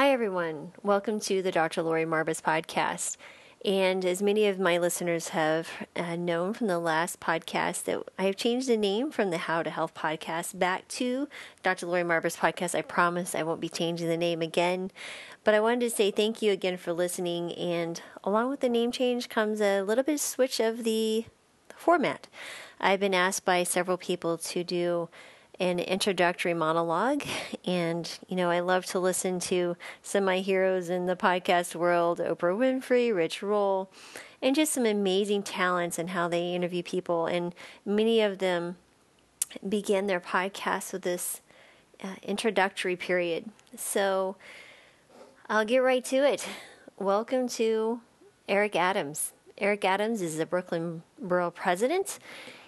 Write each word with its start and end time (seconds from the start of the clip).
Hi, 0.00 0.12
everyone. 0.12 0.72
Welcome 0.82 1.20
to 1.20 1.42
the 1.42 1.52
Dr. 1.52 1.82
Lori 1.82 2.06
Marbas 2.06 2.40
podcast. 2.40 3.18
And 3.66 4.02
as 4.02 4.22
many 4.22 4.46
of 4.46 4.58
my 4.58 4.78
listeners 4.78 5.28
have 5.28 5.68
uh, 5.94 6.16
known 6.16 6.54
from 6.54 6.68
the 6.68 6.78
last 6.78 7.20
podcast, 7.20 7.84
that 7.84 8.02
I 8.18 8.22
have 8.22 8.36
changed 8.36 8.66
the 8.66 8.78
name 8.78 9.10
from 9.10 9.28
the 9.28 9.36
How 9.36 9.62
to 9.62 9.68
Health 9.68 9.92
podcast 9.92 10.58
back 10.58 10.88
to 10.88 11.28
Dr. 11.62 11.84
Lori 11.84 12.02
Marbas 12.02 12.38
podcast. 12.38 12.74
I 12.74 12.80
promise 12.80 13.34
I 13.34 13.42
won't 13.42 13.60
be 13.60 13.68
changing 13.68 14.08
the 14.08 14.16
name 14.16 14.40
again. 14.40 14.90
But 15.44 15.52
I 15.52 15.60
wanted 15.60 15.80
to 15.80 15.90
say 15.90 16.10
thank 16.10 16.40
you 16.40 16.50
again 16.50 16.78
for 16.78 16.94
listening. 16.94 17.52
And 17.52 18.00
along 18.24 18.48
with 18.48 18.60
the 18.60 18.70
name 18.70 18.92
change 18.92 19.28
comes 19.28 19.60
a 19.60 19.82
little 19.82 20.02
bit 20.02 20.14
of 20.14 20.20
switch 20.20 20.60
of 20.60 20.84
the 20.84 21.26
format. 21.76 22.26
I've 22.80 23.00
been 23.00 23.12
asked 23.12 23.44
by 23.44 23.64
several 23.64 23.98
people 23.98 24.38
to 24.38 24.64
do 24.64 25.10
an 25.60 25.78
introductory 25.78 26.54
monologue. 26.54 27.22
And, 27.66 28.10
you 28.26 28.34
know, 28.34 28.50
I 28.50 28.60
love 28.60 28.86
to 28.86 28.98
listen 28.98 29.38
to 29.40 29.76
some 30.02 30.24
of 30.24 30.26
my 30.26 30.38
heroes 30.38 30.88
in 30.88 31.06
the 31.06 31.14
podcast 31.14 31.76
world 31.76 32.18
Oprah 32.18 32.56
Winfrey, 32.56 33.14
Rich 33.14 33.42
Roll, 33.42 33.90
and 34.42 34.56
just 34.56 34.72
some 34.72 34.86
amazing 34.86 35.44
talents 35.44 35.98
and 35.98 36.10
how 36.10 36.26
they 36.26 36.54
interview 36.54 36.82
people. 36.82 37.26
And 37.26 37.54
many 37.84 38.22
of 38.22 38.38
them 38.38 38.76
begin 39.68 40.06
their 40.06 40.20
podcasts 40.20 40.92
with 40.92 41.02
this 41.02 41.42
uh, 42.02 42.14
introductory 42.22 42.96
period. 42.96 43.50
So 43.76 44.36
I'll 45.48 45.66
get 45.66 45.78
right 45.78 46.04
to 46.06 46.16
it. 46.16 46.48
Welcome 46.98 47.46
to 47.50 48.00
Eric 48.48 48.74
Adams. 48.74 49.32
Eric 49.58 49.84
Adams 49.84 50.22
is 50.22 50.38
the 50.38 50.46
Brooklyn 50.46 51.02
Borough 51.20 51.52
President. 51.52 52.18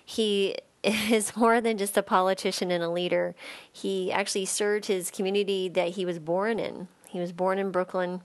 He 0.05 0.57
is 1.11 1.37
more 1.37 1.61
than 1.61 1.79
just 1.79 1.97
a 1.97 2.03
politician 2.03 2.71
and 2.71 2.83
a 2.83 2.91
leader. 2.91 3.35
He 3.71 4.11
actually 4.11 4.47
served 4.47 4.87
his 4.87 5.11
community 5.11 5.69
that 5.69 5.91
he 5.91 6.05
was 6.05 6.19
born 6.19 6.59
in. 6.59 6.89
He 7.09 7.21
was 7.21 7.33
born 7.33 7.59
in 7.59 7.71
Brooklyn, 7.71 8.23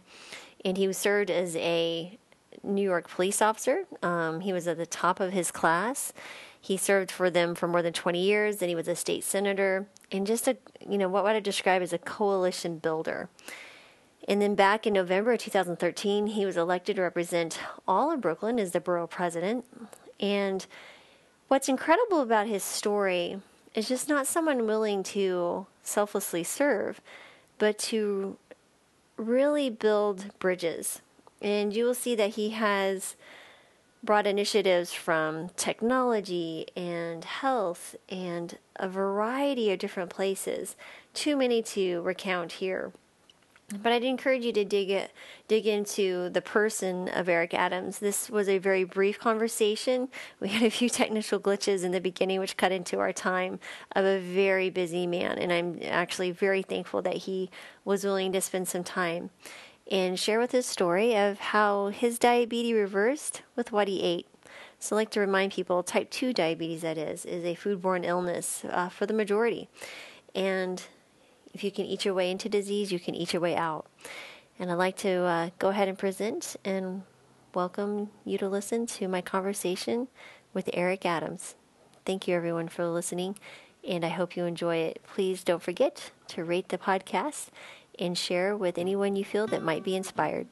and 0.65 0.77
he 0.77 0.91
served 0.93 1.29
as 1.29 1.55
a 1.57 2.17
New 2.63 2.81
York 2.81 3.09
police 3.09 3.41
officer. 3.41 3.85
Um, 4.01 4.41
he 4.41 4.53
was 4.53 4.67
at 4.67 4.77
the 4.77 4.85
top 4.85 5.19
of 5.19 5.33
his 5.33 5.51
class. 5.51 6.13
He 6.59 6.77
served 6.77 7.11
for 7.11 7.29
them 7.29 7.53
for 7.53 7.67
more 7.67 7.81
than 7.81 7.93
20 7.93 8.19
years. 8.21 8.61
and 8.61 8.69
he 8.69 8.75
was 8.75 8.87
a 8.87 8.95
state 8.95 9.23
senator, 9.23 9.87
and 10.11 10.25
just 10.25 10.47
a 10.47 10.57
you 10.87 10.97
know 10.97 11.09
what 11.09 11.23
would 11.23 11.35
I 11.35 11.39
describe 11.39 11.81
as 11.81 11.93
a 11.93 11.97
coalition 11.97 12.79
builder. 12.79 13.29
And 14.27 14.41
then 14.41 14.55
back 14.55 14.85
in 14.85 14.93
November 14.93 15.33
of 15.33 15.39
2013, 15.39 16.27
he 16.27 16.45
was 16.45 16.57
elected 16.57 16.97
to 16.97 17.01
represent 17.01 17.59
all 17.87 18.11
of 18.11 18.19
Brooklyn 18.19 18.59
as 18.59 18.71
the 18.71 18.81
borough 18.81 19.07
president. 19.07 19.63
And 20.19 20.65
what's 21.47 21.69
incredible 21.69 22.21
about 22.21 22.47
his 22.47 22.63
story 22.63 23.39
is 23.73 23.87
just 23.87 24.09
not 24.09 24.27
someone 24.27 24.65
willing 24.65 25.03
to 25.03 25.65
selflessly 25.83 26.43
serve, 26.43 26.99
but 27.57 27.77
to 27.77 28.37
really 29.17 29.69
build 29.69 30.37
bridges. 30.39 31.01
And 31.41 31.75
you 31.75 31.85
will 31.85 31.93
see 31.93 32.15
that 32.15 32.31
he 32.31 32.49
has 32.51 33.15
brought 34.03 34.27
initiatives 34.27 34.93
from 34.93 35.49
technology 35.49 36.67
and 36.75 37.23
health 37.23 37.95
and 38.09 38.57
a 38.75 38.87
variety 38.87 39.71
of 39.71 39.79
different 39.79 40.09
places, 40.09 40.75
too 41.13 41.35
many 41.35 41.61
to 41.61 42.01
recount 42.01 42.53
here. 42.53 42.91
But 43.69 43.91
I'd 43.91 44.05
encourage 44.05 44.45
you 44.45 44.53
to 44.53 44.63
dig 44.63 44.89
it, 44.89 45.11
dig 45.49 45.67
into 45.67 46.29
the 46.29 46.41
person 46.41 47.09
of 47.09 47.27
Eric 47.27 47.53
Adams. 47.53 47.99
This 47.99 48.29
was 48.29 48.47
a 48.47 48.59
very 48.59 48.85
brief 48.85 49.19
conversation. 49.19 50.07
We 50.39 50.49
had 50.49 50.63
a 50.63 50.69
few 50.69 50.87
technical 50.87 51.37
glitches 51.37 51.83
in 51.83 51.91
the 51.91 51.99
beginning, 51.99 52.39
which 52.39 52.55
cut 52.55 52.71
into 52.71 52.99
our 52.99 53.11
time 53.11 53.59
of 53.93 54.05
a 54.05 54.21
very 54.21 54.69
busy 54.69 55.05
man, 55.05 55.37
and 55.37 55.51
I'm 55.51 55.79
actually 55.83 56.31
very 56.31 56.61
thankful 56.61 57.01
that 57.01 57.17
he 57.17 57.49
was 57.83 58.05
willing 58.05 58.31
to 58.31 58.39
spend 58.39 58.69
some 58.69 58.85
time 58.85 59.31
and 59.91 60.17
share 60.17 60.39
with 60.39 60.51
his 60.53 60.65
story 60.65 61.17
of 61.17 61.39
how 61.39 61.87
his 61.87 62.17
diabetes 62.19 62.73
reversed 62.73 63.41
with 63.57 63.73
what 63.73 63.89
he 63.89 64.01
ate. 64.01 64.27
So, 64.79 64.95
I'd 64.95 64.99
like 64.99 65.09
to 65.11 65.19
remind 65.19 65.51
people, 65.51 65.83
type 65.83 66.09
2 66.09 66.31
diabetes, 66.31 66.83
that 66.83 66.97
is, 66.97 67.25
is 67.25 67.43
a 67.43 67.55
foodborne 67.55 68.05
illness 68.05 68.63
uh, 68.69 68.87
for 68.87 69.05
the 69.05 69.13
majority. 69.13 69.67
And 70.33 70.83
if 71.57 71.63
you 71.63 71.71
can 71.71 71.85
eat 71.85 72.05
your 72.05 72.13
way 72.13 72.29
into 72.29 72.47
disease, 72.47 72.91
you 72.91 72.99
can 72.99 73.15
eat 73.15 73.33
your 73.33 73.41
way 73.41 73.55
out. 73.55 73.87
And 74.59 74.71
I'd 74.71 74.75
like 74.75 74.95
to 74.97 75.09
uh, 75.09 75.49
go 75.57 75.69
ahead 75.69 75.87
and 75.87 75.97
present 75.97 76.55
and 76.63 77.01
welcome 77.55 78.11
you 78.23 78.37
to 78.37 78.47
listen 78.47 78.85
to 78.85 79.07
my 79.07 79.21
conversation 79.21 80.07
with 80.53 80.69
Eric 80.71 81.03
Adams. 81.03 81.55
Thank 82.05 82.27
you, 82.27 82.35
everyone, 82.35 82.67
for 82.67 82.85
listening, 82.85 83.39
and 83.87 84.05
I 84.05 84.09
hope 84.09 84.37
you 84.37 84.45
enjoy 84.45 84.75
it. 84.75 85.01
Please 85.07 85.43
don't 85.43 85.63
forget 85.63 86.11
to 86.27 86.43
rate 86.43 86.69
the 86.69 86.77
podcast 86.77 87.47
and 87.97 88.15
share 88.15 88.55
with 88.55 88.77
anyone 88.77 89.15
you 89.15 89.25
feel 89.25 89.47
that 89.47 89.63
might 89.63 89.83
be 89.83 89.95
inspired. 89.95 90.45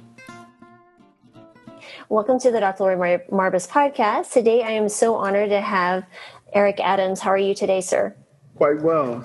Welcome 2.09 2.39
to 2.39 2.49
the 2.49 2.59
Dr. 2.59 2.81
Lori 2.81 2.95
Mar- 2.95 3.51
Marbas 3.51 3.69
podcast. 3.69 4.31
Today, 4.31 4.63
I 4.63 4.71
am 4.71 4.89
so 4.89 5.13
honored 5.13 5.49
to 5.51 5.61
have 5.61 6.03
Eric 6.51 6.79
Adams. 6.79 7.19
How 7.19 7.29
are 7.29 7.37
you 7.37 7.53
today, 7.53 7.81
sir? 7.81 8.15
Quite 8.55 8.81
well. 8.81 9.23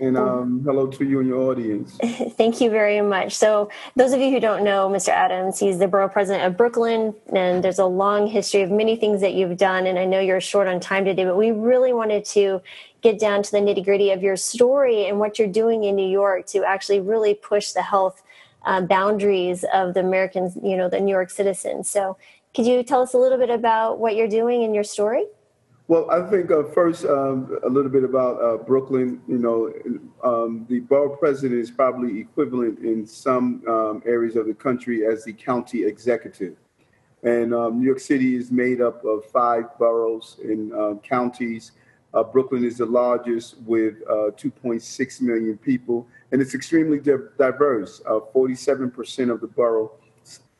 And 0.00 0.16
um, 0.16 0.62
hello 0.64 0.86
to 0.86 1.04
you 1.04 1.18
and 1.18 1.28
your 1.28 1.50
audience. 1.50 1.98
Thank 2.38 2.62
you 2.62 2.70
very 2.70 3.02
much. 3.02 3.34
So, 3.34 3.68
those 3.96 4.14
of 4.14 4.20
you 4.20 4.30
who 4.30 4.40
don't 4.40 4.64
know 4.64 4.88
Mr. 4.88 5.10
Adams, 5.10 5.58
he's 5.58 5.78
the 5.78 5.88
borough 5.88 6.08
president 6.08 6.46
of 6.46 6.56
Brooklyn, 6.56 7.14
and 7.34 7.62
there's 7.62 7.78
a 7.78 7.84
long 7.84 8.26
history 8.26 8.62
of 8.62 8.70
many 8.70 8.96
things 8.96 9.20
that 9.20 9.34
you've 9.34 9.58
done. 9.58 9.86
And 9.86 9.98
I 9.98 10.06
know 10.06 10.18
you're 10.18 10.40
short 10.40 10.68
on 10.68 10.80
time 10.80 11.04
today, 11.04 11.26
but 11.26 11.36
we 11.36 11.50
really 11.50 11.92
wanted 11.92 12.24
to 12.26 12.62
get 13.02 13.18
down 13.18 13.42
to 13.42 13.50
the 13.50 13.58
nitty 13.58 13.84
gritty 13.84 14.10
of 14.10 14.22
your 14.22 14.36
story 14.36 15.06
and 15.06 15.18
what 15.18 15.38
you're 15.38 15.48
doing 15.48 15.84
in 15.84 15.96
New 15.96 16.08
York 16.08 16.46
to 16.46 16.64
actually 16.64 17.00
really 17.00 17.34
push 17.34 17.72
the 17.72 17.82
health 17.82 18.22
uh, 18.64 18.80
boundaries 18.80 19.66
of 19.74 19.92
the 19.92 20.00
Americans, 20.00 20.56
you 20.62 20.78
know, 20.78 20.88
the 20.88 21.00
New 21.00 21.12
York 21.12 21.28
citizens. 21.28 21.90
So, 21.90 22.16
could 22.54 22.66
you 22.66 22.82
tell 22.82 23.02
us 23.02 23.12
a 23.12 23.18
little 23.18 23.38
bit 23.38 23.50
about 23.50 23.98
what 23.98 24.16
you're 24.16 24.28
doing 24.28 24.62
in 24.62 24.72
your 24.72 24.82
story? 24.82 25.26
Well, 25.90 26.08
I 26.08 26.22
think 26.30 26.52
uh, 26.52 26.62
first 26.72 27.04
um, 27.04 27.58
a 27.64 27.68
little 27.68 27.90
bit 27.90 28.04
about 28.04 28.40
uh, 28.40 28.58
Brooklyn. 28.58 29.20
You 29.26 29.38
know, 29.38 29.72
um, 30.22 30.64
the 30.68 30.78
borough 30.78 31.16
president 31.16 31.60
is 31.60 31.68
probably 31.68 32.20
equivalent 32.20 32.78
in 32.78 33.04
some 33.04 33.64
um, 33.66 34.00
areas 34.06 34.36
of 34.36 34.46
the 34.46 34.54
country 34.54 35.04
as 35.04 35.24
the 35.24 35.32
county 35.32 35.82
executive. 35.84 36.54
And 37.24 37.52
um, 37.52 37.80
New 37.80 37.86
York 37.86 37.98
City 37.98 38.36
is 38.36 38.52
made 38.52 38.80
up 38.80 39.04
of 39.04 39.24
five 39.32 39.76
boroughs 39.80 40.36
and 40.44 40.72
uh, 40.72 40.94
counties. 41.02 41.72
Brooklyn 42.30 42.64
is 42.64 42.78
the 42.78 42.86
largest 42.86 43.58
with 43.62 43.96
uh, 44.08 44.30
2.6 44.38 45.20
million 45.20 45.58
people, 45.58 46.06
and 46.30 46.40
it's 46.40 46.54
extremely 46.54 47.00
di- 47.00 47.16
diverse. 47.36 48.00
47% 48.06 49.28
uh, 49.28 49.34
of 49.34 49.40
the 49.40 49.48
borough 49.48 49.90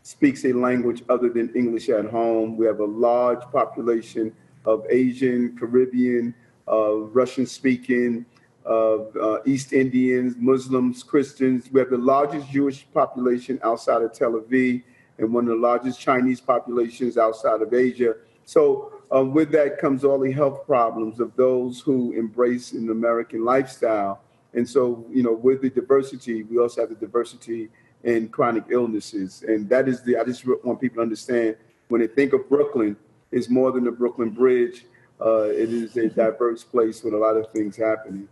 speaks 0.03 0.45
a 0.45 0.53
language 0.53 1.05
other 1.09 1.29
than 1.29 1.55
English 1.55 1.89
at 1.89 2.07
home. 2.07 2.57
We 2.57 2.67
have 2.67 2.81
a 2.81 2.85
large 2.85 3.43
population 3.53 4.35
of 4.65 4.85
Asian, 4.91 5.57
Caribbean, 5.59 6.35
uh, 6.69 6.97
Russian 6.97 7.47
speaking, 7.47 8.27
of 8.65 9.17
uh, 9.17 9.39
East 9.47 9.73
Indians, 9.73 10.35
Muslims, 10.39 11.03
Christians. 11.03 11.71
We 11.73 11.81
have 11.81 11.91
the 11.91 11.99
largest 11.99 12.51
Jewish 12.51 12.87
population 12.93 13.59
outside 13.65 14.03
of 14.03 14.13
Tel 14.13 14.33
Aviv 14.33 14.83
and 15.19 15.33
one 15.33 15.45
of 15.45 15.51
the 15.51 15.57
largest 15.57 16.01
Chinese 16.01 16.41
populations 16.41 17.17
outside 17.17 17.63
of 17.63 17.73
Asia. 17.73 18.15
So, 18.45 18.93
um, 19.13 19.33
with 19.33 19.51
that 19.53 19.79
comes 19.79 20.05
all 20.05 20.19
the 20.19 20.31
health 20.31 20.67
problems 20.67 21.21
of 21.21 21.35
those 21.37 21.81
who 21.81 22.13
embrace 22.13 22.73
an 22.73 22.91
American 22.91 23.45
lifestyle. 23.45 24.23
And 24.55 24.69
so, 24.69 25.05
you 25.11 25.23
know, 25.23 25.33
with 25.33 25.63
the 25.63 25.71
diversity, 25.71 26.43
we 26.45 26.59
also 26.59 26.83
have 26.83 26.91
the 26.91 26.97
diversity 26.97 27.71
in 28.05 28.29
chronic 28.29 28.65
illnesses. 28.71 29.45
And 29.47 29.69
that 29.69 29.89
is 29.89 30.03
the, 30.03 30.17
I 30.17 30.25
just 30.25 30.45
want 30.65 30.81
people 30.81 30.97
to 30.97 31.03
understand 31.03 31.57
when 31.89 32.01
they 32.01 32.07
think 32.07 32.33
of 32.33 32.49
Brooklyn, 32.49 32.97
is 33.33 33.49
more 33.49 33.73
than 33.73 33.85
the 33.85 33.91
Brooklyn 33.91 34.31
Bridge. 34.31 34.87
Uh, 35.21 35.43
it 35.43 35.71
is 35.71 35.97
a 35.97 36.09
diverse 36.09 36.65
place 36.65 37.03
with 37.03 37.15
a 37.15 37.19
lot 37.19 37.37
of 37.37 37.51
things 37.53 37.77
happening. 37.77 38.29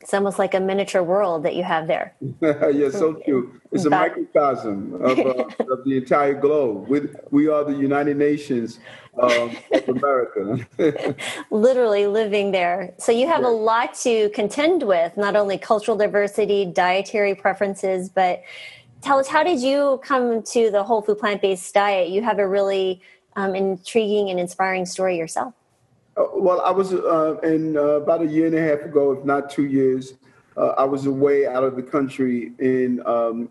It's 0.00 0.14
almost 0.14 0.38
like 0.38 0.54
a 0.54 0.60
miniature 0.60 1.02
world 1.02 1.42
that 1.42 1.54
you 1.54 1.62
have 1.62 1.86
there. 1.86 2.14
yeah, 2.40 2.88
so 2.88 3.14
cute. 3.14 3.60
It's 3.70 3.84
a 3.84 3.90
microcosm 3.90 4.94
of, 4.94 5.18
uh, 5.18 5.44
of 5.70 5.84
the 5.84 5.98
entire 5.98 6.32
globe. 6.32 6.88
We, 6.88 7.02
we 7.30 7.48
are 7.48 7.64
the 7.64 7.76
United 7.76 8.16
Nations 8.16 8.80
um, 9.20 9.54
of 9.72 9.88
America. 9.88 10.66
Literally 11.50 12.06
living 12.06 12.50
there. 12.50 12.94
So 12.96 13.12
you 13.12 13.28
have 13.28 13.42
yeah. 13.42 13.48
a 13.48 13.50
lot 13.50 13.92
to 14.02 14.30
contend 14.30 14.84
with, 14.84 15.18
not 15.18 15.36
only 15.36 15.58
cultural 15.58 15.98
diversity, 15.98 16.64
dietary 16.64 17.34
preferences, 17.34 18.08
but 18.08 18.42
tell 19.02 19.18
us, 19.18 19.28
how 19.28 19.42
did 19.42 19.60
you 19.60 20.00
come 20.02 20.42
to 20.44 20.70
the 20.70 20.82
whole 20.82 21.02
food 21.02 21.18
plant 21.18 21.42
based 21.42 21.74
diet? 21.74 22.08
You 22.08 22.22
have 22.22 22.38
a 22.38 22.48
really 22.48 23.02
um, 23.36 23.54
intriguing 23.54 24.30
and 24.30 24.38
inspiring 24.38 24.86
story 24.86 25.16
yourself? 25.16 25.54
Uh, 26.16 26.24
well, 26.34 26.60
I 26.62 26.70
was 26.70 26.92
uh, 26.92 27.38
in 27.42 27.76
uh, 27.76 27.80
about 27.80 28.22
a 28.22 28.26
year 28.26 28.46
and 28.46 28.54
a 28.54 28.60
half 28.60 28.80
ago, 28.80 29.12
if 29.12 29.24
not 29.24 29.50
two 29.50 29.66
years. 29.66 30.14
Uh, 30.56 30.74
I 30.76 30.84
was 30.84 31.06
away 31.06 31.46
out 31.46 31.62
of 31.62 31.76
the 31.76 31.82
country 31.82 32.52
in 32.58 33.00
um, 33.06 33.48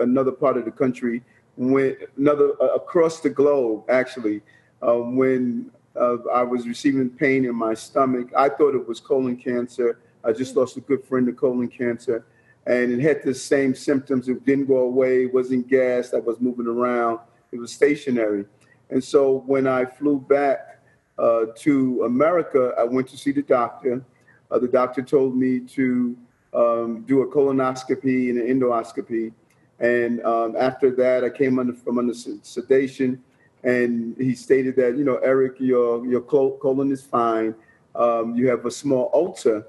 another 0.00 0.32
part 0.32 0.56
of 0.56 0.64
the 0.64 0.70
country, 0.70 1.22
when 1.56 1.96
another 2.16 2.52
uh, 2.60 2.74
across 2.74 3.20
the 3.20 3.30
globe 3.30 3.84
actually. 3.88 4.42
Uh, 4.82 4.96
when 4.96 5.70
I 5.96 6.42
was 6.42 6.66
receiving 6.66 7.08
pain 7.08 7.46
in 7.46 7.54
my 7.54 7.72
stomach, 7.72 8.28
I 8.36 8.50
thought 8.50 8.74
it 8.74 8.86
was 8.86 9.00
colon 9.00 9.36
cancer. 9.36 9.98
I 10.22 10.32
just 10.32 10.56
lost 10.56 10.76
a 10.76 10.80
good 10.80 11.04
friend 11.04 11.26
to 11.26 11.32
colon 11.32 11.68
cancer, 11.68 12.26
and 12.66 12.92
it 12.92 13.00
had 13.00 13.22
the 13.22 13.34
same 13.34 13.74
symptoms. 13.74 14.28
It 14.28 14.44
didn't 14.44 14.66
go 14.66 14.78
away. 14.78 15.22
It 15.22 15.32
wasn't 15.32 15.68
gas. 15.68 16.12
I 16.12 16.18
was 16.18 16.38
moving 16.40 16.66
around. 16.66 17.20
It 17.52 17.58
was 17.58 17.72
stationary. 17.72 18.44
And 18.94 19.02
so 19.02 19.42
when 19.46 19.66
I 19.66 19.84
flew 19.84 20.20
back 20.20 20.78
uh, 21.18 21.46
to 21.56 22.04
America, 22.04 22.72
I 22.78 22.84
went 22.84 23.08
to 23.08 23.16
see 23.16 23.32
the 23.32 23.42
doctor. 23.42 24.04
Uh, 24.52 24.58
the 24.60 24.68
doctor 24.68 25.02
told 25.02 25.36
me 25.36 25.58
to 25.58 26.16
um, 26.54 27.02
do 27.02 27.22
a 27.22 27.26
colonoscopy 27.26 28.30
and 28.30 28.38
an 28.38 28.46
endoscopy. 28.46 29.32
And 29.80 30.24
um, 30.24 30.54
after 30.56 30.92
that, 30.92 31.24
I 31.24 31.30
came 31.30 31.58
under 31.58 31.72
from 31.72 31.98
under 31.98 32.14
sedation, 32.14 33.20
and 33.64 34.14
he 34.16 34.32
stated 34.36 34.76
that 34.76 34.96
you 34.96 35.02
know, 35.02 35.16
Eric, 35.16 35.56
your 35.58 36.06
your 36.06 36.20
colon 36.20 36.92
is 36.92 37.02
fine. 37.02 37.52
Um, 37.96 38.36
you 38.36 38.48
have 38.48 38.64
a 38.64 38.70
small 38.70 39.10
ulcer, 39.12 39.66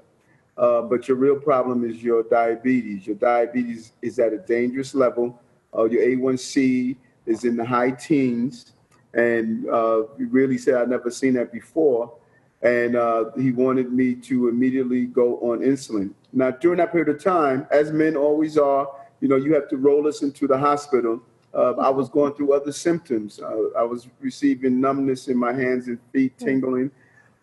uh, 0.56 0.82
but 0.82 1.08
your 1.08 1.16
real 1.16 1.40
problem 1.40 1.84
is 1.84 2.00
your 2.00 2.22
diabetes. 2.22 3.08
Your 3.08 3.16
diabetes 3.16 3.90
is 4.02 4.20
at 4.20 4.32
a 4.32 4.38
dangerous 4.38 4.94
level. 4.94 5.42
Uh, 5.76 5.86
your 5.86 6.02
A1C 6.02 6.96
is 7.26 7.44
in 7.44 7.56
the 7.56 7.64
high 7.64 7.90
teens, 7.90 8.75
and 9.16 9.68
uh, 9.68 10.02
really 10.18 10.58
said 10.58 10.74
I'd 10.74 10.90
never 10.90 11.10
seen 11.10 11.34
that 11.34 11.52
before. 11.52 12.14
And 12.62 12.96
uh, 12.96 13.30
he 13.36 13.52
wanted 13.52 13.92
me 13.92 14.14
to 14.14 14.48
immediately 14.48 15.06
go 15.06 15.38
on 15.38 15.60
insulin. 15.60 16.12
Now, 16.32 16.50
during 16.50 16.78
that 16.78 16.92
period 16.92 17.08
of 17.08 17.22
time, 17.22 17.66
as 17.70 17.92
men 17.92 18.16
always 18.16 18.56
are, 18.58 18.88
you 19.20 19.28
know, 19.28 19.36
you 19.36 19.54
have 19.54 19.68
to 19.70 19.76
roll 19.76 20.06
us 20.06 20.22
into 20.22 20.46
the 20.46 20.58
hospital. 20.58 21.20
Uh, 21.54 21.72
I 21.74 21.88
was 21.88 22.08
going 22.08 22.34
through 22.34 22.52
other 22.52 22.72
symptoms. 22.72 23.40
Uh, 23.40 23.68
I 23.76 23.82
was 23.82 24.08
receiving 24.20 24.80
numbness 24.80 25.28
in 25.28 25.38
my 25.38 25.52
hands 25.52 25.88
and 25.88 25.98
feet, 26.12 26.34
hmm. 26.38 26.44
tingling 26.44 26.90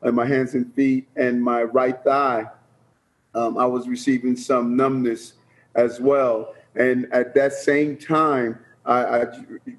in 0.03 0.15
my 0.15 0.25
hands 0.25 0.53
and 0.53 0.71
feet, 0.75 1.07
and 1.15 1.41
my 1.43 1.63
right 1.63 2.01
thigh. 2.03 2.45
Um, 3.33 3.57
I 3.57 3.65
was 3.65 3.87
receiving 3.87 4.35
some 4.35 4.75
numbness 4.75 5.33
as 5.73 5.99
well. 5.99 6.53
And 6.75 7.11
at 7.11 7.33
that 7.35 7.53
same 7.53 7.97
time, 7.97 8.59
I, 8.85 9.21
I 9.21 9.25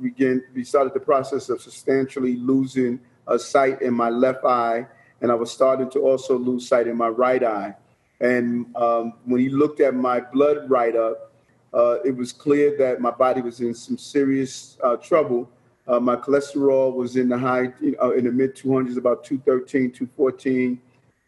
began, 0.00 0.42
we 0.54 0.64
started 0.64 0.94
the 0.94 1.00
process 1.00 1.48
of 1.48 1.60
substantially 1.60 2.36
losing 2.36 3.00
a 3.26 3.38
sight 3.38 3.82
in 3.82 3.94
my 3.94 4.08
left 4.08 4.44
eye, 4.44 4.86
and 5.20 5.30
I 5.30 5.34
was 5.34 5.50
starting 5.50 5.90
to 5.90 6.00
also 6.00 6.38
lose 6.38 6.68
sight 6.68 6.86
in 6.86 6.96
my 6.96 7.08
right 7.08 7.42
eye. 7.42 7.74
And 8.20 8.74
um, 8.76 9.14
when 9.24 9.40
he 9.40 9.48
looked 9.48 9.80
at 9.80 9.94
my 9.94 10.20
blood 10.20 10.70
write 10.70 10.96
up, 10.96 11.32
uh, 11.72 11.98
it 12.04 12.16
was 12.16 12.32
clear 12.32 12.76
that 12.78 13.00
my 13.00 13.10
body 13.10 13.40
was 13.40 13.60
in 13.60 13.74
some 13.74 13.98
serious 13.98 14.78
uh, 14.82 14.96
trouble. 14.96 15.50
Uh, 15.86 16.00
my 16.00 16.16
cholesterol 16.16 16.94
was 16.94 17.16
in 17.16 17.28
the 17.28 17.36
high, 17.36 17.72
you 17.80 17.96
know, 18.00 18.12
in 18.12 18.24
the 18.24 18.32
mid 18.32 18.54
200s, 18.54 18.96
about 18.96 19.24
213, 19.24 19.90
214. 19.90 20.80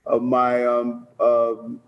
Uh, 0.07 0.19
my 0.19 0.65
um, 0.65 1.07
um, 1.19 1.81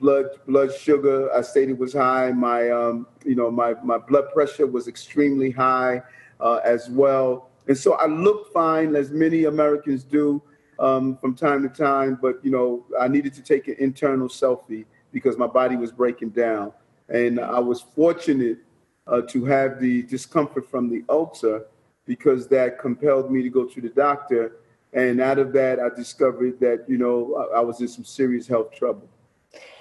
blood 0.00 0.26
blood 0.46 0.74
sugar 0.74 1.32
I 1.32 1.42
stated 1.42 1.78
was 1.78 1.92
high. 1.92 2.30
My 2.32 2.70
um, 2.70 3.06
you 3.24 3.34
know 3.34 3.50
my 3.50 3.74
my 3.82 3.98
blood 3.98 4.32
pressure 4.32 4.66
was 4.66 4.88
extremely 4.88 5.50
high 5.50 6.02
uh, 6.40 6.60
as 6.64 6.88
well. 6.88 7.50
And 7.66 7.76
so 7.76 7.94
I 7.94 8.06
looked 8.06 8.52
fine, 8.52 8.96
as 8.96 9.10
many 9.10 9.44
Americans 9.44 10.02
do 10.02 10.42
um, 10.78 11.18
from 11.18 11.34
time 11.34 11.62
to 11.62 11.68
time. 11.68 12.18
But 12.20 12.44
you 12.44 12.50
know 12.50 12.86
I 12.98 13.08
needed 13.08 13.34
to 13.34 13.42
take 13.42 13.68
an 13.68 13.76
internal 13.78 14.28
selfie 14.28 14.84
because 15.12 15.36
my 15.36 15.46
body 15.46 15.76
was 15.76 15.92
breaking 15.92 16.30
down, 16.30 16.72
and 17.08 17.40
I 17.40 17.58
was 17.58 17.82
fortunate 17.94 18.58
uh, 19.06 19.22
to 19.22 19.44
have 19.46 19.80
the 19.80 20.02
discomfort 20.02 20.70
from 20.70 20.88
the 20.88 21.04
ulcer 21.08 21.66
because 22.06 22.48
that 22.48 22.78
compelled 22.78 23.30
me 23.30 23.42
to 23.42 23.50
go 23.50 23.64
to 23.64 23.80
the 23.80 23.90
doctor. 23.90 24.56
And 24.94 25.20
out 25.20 25.38
of 25.38 25.52
that, 25.52 25.78
I 25.78 25.90
discovered 25.94 26.58
that 26.60 26.84
you 26.88 26.98
know 26.98 27.48
I, 27.54 27.58
I 27.58 27.60
was 27.60 27.80
in 27.80 27.88
some 27.88 28.04
serious 28.04 28.46
health 28.46 28.72
trouble. 28.72 29.08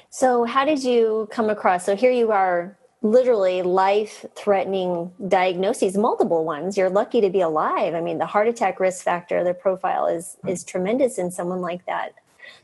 So, 0.09 0.45
how 0.45 0.65
did 0.65 0.83
you 0.83 1.27
come 1.31 1.50
across? 1.50 1.86
So, 1.86 1.95
here 1.95 2.12
you 2.12 2.31
are, 2.31 2.77
literally 3.01 3.62
life 3.62 4.25
threatening 4.36 5.12
diagnoses, 5.27 5.98
multiple 5.98 6.44
ones. 6.45 6.77
You're 6.77 6.89
lucky 6.89 7.21
to 7.21 7.30
be 7.30 7.42
alive. 7.42 7.94
I 7.94 8.01
mean, 8.01 8.18
the 8.18 8.25
heart 8.25 8.48
attack 8.48 8.80
risk 8.80 9.04
factor, 9.04 9.44
the 9.44 9.54
profile 9.54 10.07
is 10.07 10.38
is 10.48 10.63
tremendous 10.63 11.18
in 11.18 11.31
someone 11.31 11.62
like 11.62 11.86
that. 11.86 12.13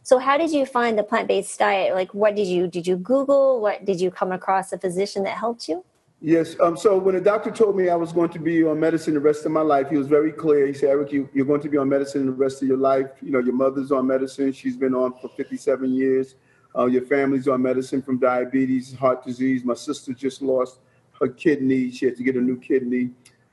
So, 0.02 0.18
how 0.18 0.38
did 0.38 0.52
you 0.52 0.66
find 0.66 0.98
the 0.98 1.04
plant 1.04 1.28
based 1.28 1.60
diet? 1.60 1.94
Like, 1.94 2.14
what 2.14 2.36
did 2.36 2.48
you 2.48 2.68
did 2.68 2.88
you 2.88 2.96
Google? 2.96 3.62
What 3.62 3.86
did 3.86 4.00
you 4.00 4.10
come 4.10 4.32
across 4.32 4.72
a 4.74 4.78
physician 4.78 5.24
that 5.24 5.38
helped 5.38 5.68
you? 5.68 5.84
Yes. 6.26 6.56
Um, 6.62 6.78
so 6.78 6.98
when 6.98 7.16
the 7.16 7.22
doctor 7.22 7.52
told 7.52 7.76
me 7.76 7.90
I 7.90 7.96
was 7.98 8.14
going 8.14 8.30
to 8.30 8.40
be 8.40 8.64
on 8.64 8.80
medicine 8.80 9.14
the 9.14 9.20
rest 9.20 9.46
of 9.46 9.52
my 9.52 9.60
life, 9.60 9.90
he 9.90 9.98
was 9.98 10.08
very 10.08 10.32
clear. 10.32 10.66
He 10.66 10.72
said, 10.72 10.92
Eric, 10.92 11.12
you, 11.12 11.30
you're 11.34 11.46
going 11.46 11.60
to 11.60 11.68
be 11.68 11.76
on 11.76 11.90
medicine 11.90 12.26
the 12.26 12.32
rest 12.32 12.62
of 12.62 12.68
your 12.70 12.78
life. 12.78 13.10
You 13.22 13.32
know, 13.32 13.40
your 13.40 13.54
mother's 13.54 13.92
on 13.92 14.08
medicine. 14.08 14.54
She's 14.54 14.78
been 14.78 14.96
on 14.96 15.16
for 15.20 15.28
57 15.36 15.94
years. 15.94 16.36
Uh, 16.78 16.86
your 16.86 17.04
family's 17.04 17.48
on 17.48 17.62
medicine 17.62 18.02
from 18.02 18.18
diabetes, 18.18 18.94
heart 18.96 19.24
disease. 19.24 19.64
My 19.64 19.76
sister 19.76 20.14
just 20.14 20.42
lost 20.42 20.80
her 21.20 21.28
kidney. 21.28 21.92
She 21.92 22.06
had 22.06 22.18
to 22.18 22.24
get 22.24 22.36
a 22.36 22.42
new 22.42 22.58
kidney. 22.58 23.12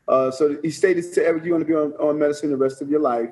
Uh, 0.09 0.31
so 0.31 0.59
he 0.63 0.71
stated 0.71 1.13
to 1.15 1.25
Eric, 1.25 1.45
you're 1.45 1.59
going 1.59 1.63
to 1.63 1.67
be 1.67 1.75
on, 1.75 1.93
on 2.09 2.19
medicine 2.19 2.51
the 2.51 2.57
rest 2.57 2.83
of 2.83 2.91
your 2.91 3.01
life. 3.01 3.31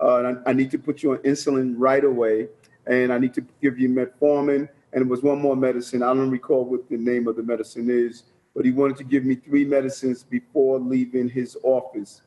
Uh, 0.00 0.16
and 0.18 0.38
I, 0.46 0.50
I, 0.50 0.52
need 0.52 0.70
to 0.70 0.78
put 0.78 1.02
you 1.02 1.12
on 1.12 1.18
insulin 1.18 1.74
right 1.76 2.04
away. 2.04 2.48
And 2.86 3.12
I 3.12 3.18
need 3.18 3.34
to 3.34 3.44
give 3.60 3.78
you 3.78 3.88
metformin. 3.88 4.68
And 4.92 5.02
it 5.02 5.08
was 5.08 5.22
one 5.22 5.40
more 5.40 5.56
medicine. 5.56 6.02
I 6.02 6.14
don't 6.14 6.30
recall 6.30 6.64
what 6.64 6.88
the 6.88 6.96
name 6.96 7.26
of 7.26 7.36
the 7.36 7.42
medicine 7.42 7.88
is, 7.90 8.24
but 8.54 8.64
he 8.64 8.70
wanted 8.70 8.96
to 8.98 9.04
give 9.04 9.24
me 9.24 9.34
three 9.34 9.64
medicines 9.64 10.22
before 10.22 10.78
leaving 10.78 11.28
his 11.28 11.56
office. 11.62 12.22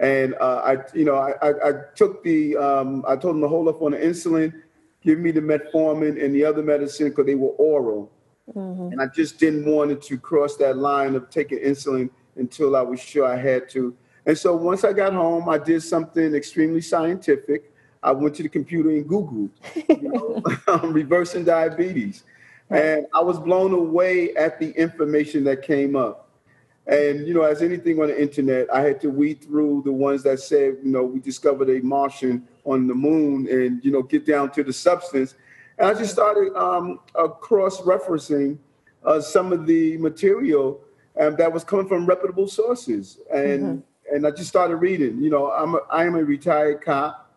And 0.00 0.34
uh, 0.40 0.62
I, 0.64 0.76
you 0.92 1.04
know, 1.04 1.16
I, 1.16 1.32
I, 1.40 1.68
I 1.68 1.72
took 1.94 2.22
the, 2.24 2.56
um, 2.56 3.04
I 3.06 3.16
told 3.16 3.36
him 3.36 3.42
to 3.42 3.48
hold 3.48 3.68
up 3.68 3.82
on 3.82 3.92
the 3.92 3.98
insulin 3.98 4.63
give 5.04 5.18
me 5.18 5.30
the 5.30 5.40
metformin 5.40 6.22
and 6.22 6.34
the 6.34 6.44
other 6.44 6.62
medicine 6.62 7.10
because 7.10 7.26
they 7.26 7.34
were 7.34 7.50
oral. 7.50 8.10
Mm-hmm. 8.54 8.92
And 8.92 9.00
I 9.00 9.06
just 9.06 9.38
didn't 9.38 9.64
want 9.64 10.02
to 10.02 10.18
cross 10.18 10.56
that 10.56 10.76
line 10.76 11.14
of 11.14 11.30
taking 11.30 11.58
insulin 11.58 12.10
until 12.36 12.76
I 12.76 12.82
was 12.82 13.00
sure 13.00 13.26
I 13.26 13.36
had 13.36 13.68
to. 13.70 13.94
And 14.26 14.36
so 14.36 14.56
once 14.56 14.84
I 14.84 14.92
got 14.92 15.12
home, 15.12 15.48
I 15.48 15.58
did 15.58 15.82
something 15.82 16.34
extremely 16.34 16.80
scientific. 16.80 17.72
I 18.02 18.12
went 18.12 18.34
to 18.36 18.42
the 18.42 18.48
computer 18.48 18.90
and 18.90 19.06
Googled, 19.06 19.50
you 19.88 20.08
know, 20.08 20.42
reversing 20.88 21.44
diabetes. 21.44 22.24
And 22.70 23.06
I 23.14 23.20
was 23.20 23.38
blown 23.38 23.72
away 23.72 24.34
at 24.34 24.58
the 24.58 24.70
information 24.72 25.44
that 25.44 25.62
came 25.62 25.96
up. 25.96 26.28
And, 26.86 27.26
you 27.26 27.32
know, 27.32 27.42
as 27.42 27.62
anything 27.62 28.00
on 28.00 28.08
the 28.08 28.20
internet, 28.20 28.72
I 28.72 28.82
had 28.82 29.00
to 29.02 29.08
weed 29.08 29.42
through 29.42 29.82
the 29.84 29.92
ones 29.92 30.22
that 30.24 30.40
said, 30.40 30.76
you 30.82 30.90
know, 30.90 31.02
we 31.02 31.18
discovered 31.18 31.70
a 31.70 31.80
Martian 31.80 32.46
on 32.64 32.86
the 32.86 32.94
moon 32.94 33.46
and, 33.50 33.84
you 33.84 33.90
know, 33.90 34.02
get 34.02 34.26
down 34.26 34.50
to 34.52 34.64
the 34.64 34.72
substance. 34.72 35.34
And 35.78 35.88
I 35.88 35.94
just 35.94 36.12
started 36.12 36.54
um, 36.56 37.00
uh, 37.14 37.28
cross 37.28 37.80
referencing 37.80 38.58
uh, 39.04 39.20
some 39.20 39.52
of 39.52 39.66
the 39.66 39.96
material 39.98 40.80
um, 41.20 41.36
that 41.36 41.52
was 41.52 41.64
coming 41.64 41.86
from 41.86 42.06
reputable 42.06 42.48
sources. 42.48 43.18
And, 43.32 43.62
mm-hmm. 43.62 44.14
and 44.14 44.26
I 44.26 44.30
just 44.30 44.48
started 44.48 44.76
reading. 44.76 45.22
You 45.22 45.30
know, 45.30 45.50
I'm 45.50 45.74
a, 45.74 45.80
I 45.90 46.04
am 46.04 46.14
a 46.14 46.24
retired 46.24 46.80
cop. 46.80 47.32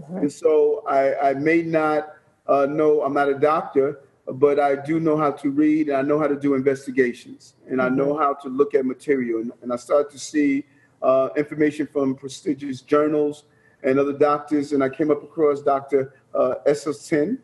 Mm-hmm. 0.00 0.18
And 0.18 0.32
so 0.32 0.84
I, 0.86 1.30
I 1.30 1.34
may 1.34 1.62
not 1.62 2.14
uh, 2.46 2.66
know, 2.66 3.02
I'm 3.02 3.14
not 3.14 3.28
a 3.28 3.34
doctor, 3.34 4.00
but 4.26 4.60
I 4.60 4.76
do 4.76 5.00
know 5.00 5.16
how 5.16 5.32
to 5.32 5.50
read 5.50 5.88
and 5.88 5.96
I 5.96 6.02
know 6.02 6.18
how 6.18 6.26
to 6.26 6.38
do 6.38 6.54
investigations 6.54 7.54
and 7.68 7.78
mm-hmm. 7.78 7.92
I 7.92 7.96
know 7.96 8.16
how 8.16 8.34
to 8.34 8.48
look 8.48 8.74
at 8.74 8.84
material. 8.84 9.40
And, 9.40 9.52
and 9.62 9.72
I 9.72 9.76
started 9.76 10.10
to 10.12 10.18
see 10.18 10.64
uh, 11.02 11.28
information 11.36 11.86
from 11.86 12.14
prestigious 12.14 12.80
journals 12.80 13.44
and 13.82 13.98
other 13.98 14.12
doctors. 14.12 14.72
And 14.72 14.82
I 14.82 14.88
came 14.88 15.10
up 15.10 15.22
across 15.22 15.62
Dr. 15.62 16.14
Uh, 16.34 16.54
Esselstyn. 16.66 17.38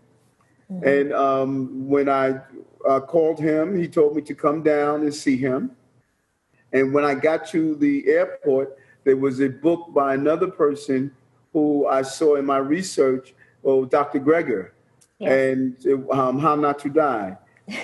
Mm-hmm. 0.71 0.89
And 0.89 1.13
um, 1.13 1.89
when 1.89 2.09
I 2.09 2.41
uh, 2.89 3.01
called 3.01 3.39
him, 3.39 3.79
he 3.79 3.89
told 3.89 4.17
me 4.17 4.23
to 4.23 4.35
come 4.35 4.63
down 4.63 5.03
and 5.03 5.15
see 5.15 5.37
him. 5.37 5.73
And 6.73 6.93
when 6.93 7.05
I 7.05 7.15
got 7.15 7.47
to 7.49 7.77
the 7.77 8.07
airport, 8.09 8.79
there 9.05 9.17
was 9.17 9.41
a 9.41 9.49
book 9.49 9.93
by 9.95 10.15
another 10.15 10.49
person 10.49 11.13
who 11.53 11.87
I 11.87 12.03
saw 12.03 12.35
in 12.37 12.45
my 12.45 12.57
research, 12.59 13.35
oh, 13.65 13.85
Dr. 13.85 14.19
Greger 14.19 14.71
and 15.21 15.77
um, 16.11 16.39
How 16.39 16.55
Not 16.55 16.79
to 16.81 16.89
Die. 16.89 17.39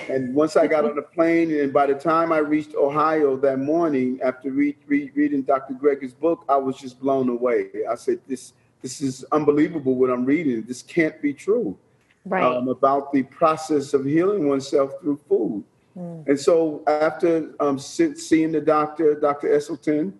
And 0.08 0.34
once 0.34 0.56
I 0.56 0.66
got 0.66 0.84
on 0.84 0.94
the 0.94 1.02
plane, 1.02 1.58
and 1.58 1.72
by 1.72 1.86
the 1.86 1.94
time 1.94 2.32
I 2.32 2.38
reached 2.38 2.74
Ohio 2.74 3.36
that 3.38 3.58
morning, 3.58 4.20
after 4.22 4.50
read, 4.50 4.76
read, 4.86 5.12
reading 5.14 5.42
Dr. 5.42 5.74
Greger's 5.74 6.12
book, 6.12 6.44
I 6.48 6.56
was 6.56 6.76
just 6.76 7.00
blown 7.00 7.28
away. 7.28 7.70
I 7.88 7.94
said, 7.94 8.20
"This, 8.26 8.52
this 8.82 9.00
is 9.00 9.24
unbelievable. 9.32 9.94
What 9.94 10.10
I'm 10.10 10.24
reading. 10.24 10.62
This 10.64 10.82
can't 10.82 11.20
be 11.22 11.32
true." 11.32 11.78
Right. 12.26 12.44
Um, 12.44 12.68
about 12.68 13.12
the 13.12 13.22
process 13.22 13.94
of 13.94 14.04
healing 14.04 14.46
oneself 14.46 14.92
through 15.00 15.18
food. 15.26 15.64
Mm. 15.96 16.28
And 16.28 16.38
so, 16.38 16.82
after 16.86 17.54
um, 17.58 17.78
seeing 17.78 18.52
the 18.52 18.60
doctor, 18.60 19.14
Dr. 19.14 19.48
Esselstyn, 19.48 20.12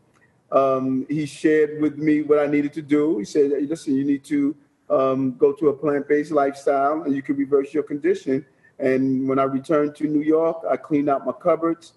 um, 0.50 1.05
he 1.11 1.26
shared 1.26 1.83
with 1.83 1.99
me 1.99 2.23
what 2.23 2.38
I 2.38 2.47
needed 2.47 2.73
to 2.75 2.83
do. 2.83 3.19
He 3.19 3.26
said, 3.26 3.50
"Listen, 3.69 3.95
you 3.95 4.05
need 4.05 4.25
to." 4.25 4.57
um, 4.90 5.37
go 5.38 5.52
to 5.52 5.69
a 5.69 5.73
plant-based 5.73 6.33
lifestyle 6.33 7.02
and 7.05 7.14
you 7.14 7.23
can 7.23 7.37
reverse 7.37 7.73
your 7.73 7.85
condition. 7.85 8.45
And 8.80 9.28
when 9.28 9.38
I 9.38 9.44
returned 9.44 9.94
to 9.96 10.04
New 10.04 10.22
York, 10.22 10.62
I 10.68 10.76
cleaned 10.76 11.08
out 11.10 11.26
my 11.26 11.32
cupboards 11.32 11.92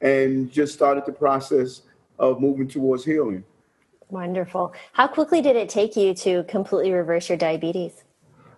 and 0.00 0.52
just 0.52 0.74
started 0.74 1.06
the 1.06 1.12
process 1.12 1.82
of 2.18 2.40
moving 2.40 2.68
towards 2.68 3.04
healing. 3.04 3.42
Wonderful. 4.10 4.72
How 4.92 5.08
quickly 5.08 5.40
did 5.40 5.56
it 5.56 5.68
take 5.68 5.96
you 5.96 6.14
to 6.14 6.44
completely 6.44 6.92
reverse 6.92 7.28
your 7.28 7.38
diabetes? 7.38 8.04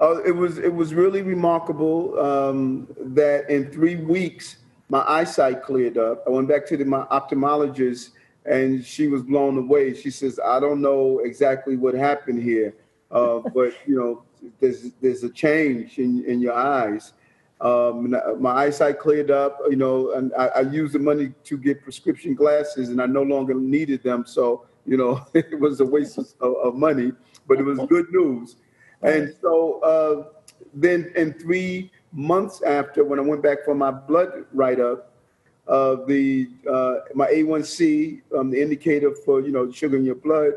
Uh, 0.00 0.23
it 0.23 0.32
was 0.32 0.58
it 0.58 0.73
was 0.73 0.94
really 0.94 1.23
remarkable 1.23 2.18
um, 2.20 2.87
that 3.00 3.49
in 3.50 3.70
three 3.70 3.97
weeks 3.97 4.58
my 4.88 5.04
eyesight 5.08 5.62
cleared 5.62 5.99
up. 5.99 6.23
I 6.26 6.30
went 6.30 6.49
back 6.49 6.66
to 6.66 6.76
the, 6.76 6.85
my 6.85 7.04
ophthalmologist, 7.06 8.11
and 8.47 8.85
she 8.85 9.08
was 9.08 9.23
blown 9.23 9.58
away. 9.58 9.94
She 9.94 10.11
says, 10.11 10.38
"I 10.44 10.61
don't 10.61 10.80
know 10.80 11.20
exactly 11.20 11.76
what 11.76 11.94
happened 11.94 12.42
here, 12.42 12.75
uh, 13.11 13.38
but 13.54 13.75
you 13.87 13.97
know, 13.97 14.23
there's 14.61 14.92
there's 15.00 15.25
a 15.25 15.30
change 15.30 15.99
in 15.99 16.25
in 16.25 16.40
your 16.40 16.54
eyes." 16.54 17.12
Um, 17.61 18.15
my 18.38 18.53
eyesight 18.53 19.00
cleared 19.00 19.33
up, 19.33 19.59
you 19.69 19.75
know, 19.75 20.12
and 20.12 20.33
I, 20.38 20.47
I, 20.47 20.61
used 20.61 20.95
the 20.95 21.00
money 21.00 21.33
to 21.43 21.59
get 21.59 21.83
prescription 21.83 22.37
glasses, 22.37 22.91
and 22.91 23.03
I 23.03 23.07
no 23.07 23.23
longer 23.23 23.53
needed 23.53 24.05
them. 24.05 24.25
So, 24.27 24.65
you 24.87 24.97
know, 24.97 25.27
it 25.35 25.59
was 25.59 25.81
a 25.81 25.85
waste 25.85 26.19
of, 26.19 26.33
of 26.41 26.77
money, 26.77 27.11
but 27.49 27.59
it 27.59 27.65
was 27.65 27.81
good 27.88 28.07
news. 28.12 28.57
And 29.03 29.35
so 29.43 29.81
uh, 29.81 30.38
then, 30.73 31.12
in 31.17 31.33
three 31.35 31.91
months 32.12 32.62
after, 32.62 33.05
when 33.05 33.19
I 33.19 33.23
went 33.23 33.43
back 33.43 33.65
for 33.65 33.75
my 33.75 33.91
blood 33.91 34.45
write 34.53 34.79
up, 34.79 35.12
uh, 35.67 35.97
the 36.07 36.49
uh, 36.71 36.95
my 37.15 37.27
A1C, 37.27 38.23
um, 38.38 38.50
the 38.50 38.62
indicator 38.62 39.15
for 39.25 39.41
you 39.41 39.50
know 39.50 39.71
sugar 39.71 39.97
in 39.97 40.05
your 40.05 40.15
blood, 40.15 40.53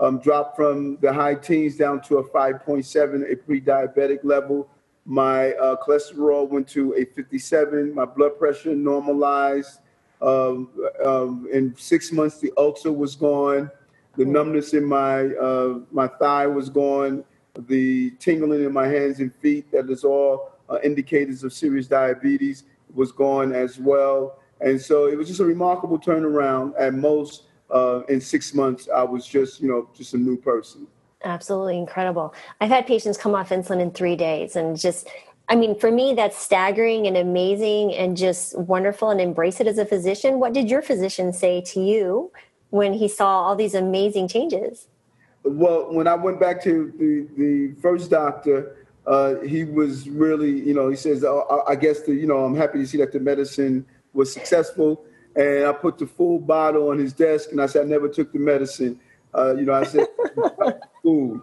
um, 0.00 0.20
dropped 0.20 0.56
from 0.56 0.96
the 1.02 1.12
high 1.12 1.34
teens 1.34 1.76
down 1.76 2.00
to 2.02 2.18
a 2.18 2.28
5.7, 2.30 3.32
a 3.32 3.36
pre-diabetic 3.36 4.24
level 4.24 4.68
my 5.06 5.52
uh, 5.52 5.76
cholesterol 5.76 6.48
went 6.48 6.68
to 6.70 6.94
a 6.94 7.04
57. 7.04 7.94
My 7.94 8.04
blood 8.04 8.38
pressure 8.38 8.74
normalized. 8.74 9.78
Um, 10.20 10.70
um, 11.04 11.48
in 11.52 11.74
six 11.76 12.10
months, 12.10 12.40
the 12.40 12.52
ulcer 12.56 12.92
was 12.92 13.14
gone. 13.14 13.70
The 14.16 14.24
hmm. 14.24 14.32
numbness 14.32 14.74
in 14.74 14.84
my 14.84 15.26
uh, 15.34 15.78
my 15.92 16.08
thigh 16.08 16.46
was 16.48 16.68
gone. 16.68 17.24
The 17.68 18.10
tingling 18.18 18.64
in 18.64 18.72
my 18.72 18.88
hands 18.88 19.20
and 19.20 19.34
feet, 19.36 19.70
that 19.70 19.88
is 19.88 20.04
all 20.04 20.50
uh, 20.68 20.78
indicators 20.82 21.44
of 21.44 21.52
serious 21.52 21.86
diabetes, 21.86 22.64
was 22.92 23.12
gone 23.12 23.52
as 23.52 23.78
well. 23.78 24.40
And 24.60 24.80
so 24.80 25.06
it 25.06 25.16
was 25.16 25.28
just 25.28 25.40
a 25.40 25.44
remarkable 25.44 25.98
turnaround. 25.98 26.72
At 26.78 26.94
most, 26.94 27.44
uh, 27.70 28.02
in 28.08 28.20
six 28.20 28.52
months, 28.54 28.88
I 28.94 29.02
was 29.04 29.26
just, 29.26 29.60
you 29.60 29.68
know, 29.68 29.88
just 29.94 30.14
a 30.14 30.18
new 30.18 30.36
person. 30.36 30.86
Absolutely 31.24 31.78
incredible. 31.78 32.34
I've 32.60 32.68
had 32.70 32.86
patients 32.86 33.16
come 33.16 33.34
off 33.34 33.48
insulin 33.48 33.80
in 33.80 33.90
three 33.90 34.16
days 34.16 34.54
and 34.54 34.78
just, 34.78 35.08
I 35.48 35.56
mean, 35.56 35.78
for 35.78 35.90
me, 35.90 36.14
that's 36.14 36.36
staggering 36.36 37.06
and 37.06 37.16
amazing 37.16 37.94
and 37.94 38.16
just 38.16 38.58
wonderful 38.58 39.10
and 39.10 39.20
embrace 39.20 39.60
it 39.60 39.66
as 39.66 39.78
a 39.78 39.86
physician. 39.86 40.38
What 40.40 40.52
did 40.52 40.68
your 40.68 40.82
physician 40.82 41.32
say 41.32 41.62
to 41.62 41.80
you 41.80 42.30
when 42.70 42.92
he 42.92 43.08
saw 43.08 43.42
all 43.42 43.56
these 43.56 43.74
amazing 43.74 44.28
changes? 44.28 44.88
Well, 45.44 45.92
when 45.92 46.06
I 46.06 46.14
went 46.14 46.40
back 46.40 46.62
to 46.64 46.92
the, 46.98 47.28
the 47.40 47.80
first 47.80 48.10
doctor, 48.10 48.76
uh, 49.06 49.36
he 49.40 49.64
was 49.64 50.08
really, 50.08 50.50
you 50.50 50.74
know, 50.74 50.88
he 50.88 50.96
says, 50.96 51.24
oh, 51.24 51.62
I 51.66 51.76
guess, 51.76 52.02
the, 52.02 52.14
you 52.14 52.26
know, 52.26 52.44
I'm 52.44 52.56
happy 52.56 52.78
to 52.78 52.86
see 52.86 52.98
that 52.98 53.12
the 53.12 53.20
medicine 53.20 53.86
was 54.12 54.32
successful. 54.32 55.04
And 55.36 55.66
I 55.66 55.72
put 55.72 55.98
the 55.98 56.06
full 56.06 56.40
bottle 56.40 56.88
on 56.88 56.98
his 56.98 57.12
desk 57.12 57.52
and 57.52 57.62
I 57.62 57.66
said, 57.66 57.86
I 57.86 57.88
never 57.88 58.08
took 58.08 58.32
the 58.32 58.38
medicine. 58.38 58.98
Uh, 59.32 59.54
you 59.54 59.62
know, 59.66 59.74
I 59.74 59.84
said, 59.84 60.06
food. 61.06 61.40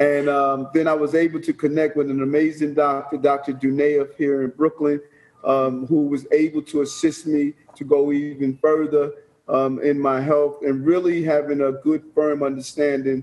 And 0.00 0.28
um, 0.28 0.68
then 0.74 0.88
I 0.88 0.94
was 0.94 1.14
able 1.14 1.40
to 1.40 1.52
connect 1.52 1.96
with 1.96 2.10
an 2.10 2.20
amazing 2.20 2.74
doctor, 2.74 3.16
Dr. 3.16 3.52
Dunayev 3.52 4.14
here 4.16 4.42
in 4.42 4.50
Brooklyn, 4.50 5.00
um, 5.44 5.86
who 5.86 6.06
was 6.06 6.26
able 6.32 6.62
to 6.62 6.82
assist 6.82 7.26
me 7.26 7.54
to 7.76 7.84
go 7.84 8.10
even 8.12 8.58
further 8.60 9.12
um, 9.48 9.80
in 9.80 9.98
my 9.98 10.20
health 10.20 10.56
and 10.62 10.84
really 10.84 11.22
having 11.22 11.60
a 11.60 11.72
good, 11.72 12.02
firm 12.12 12.42
understanding 12.42 13.22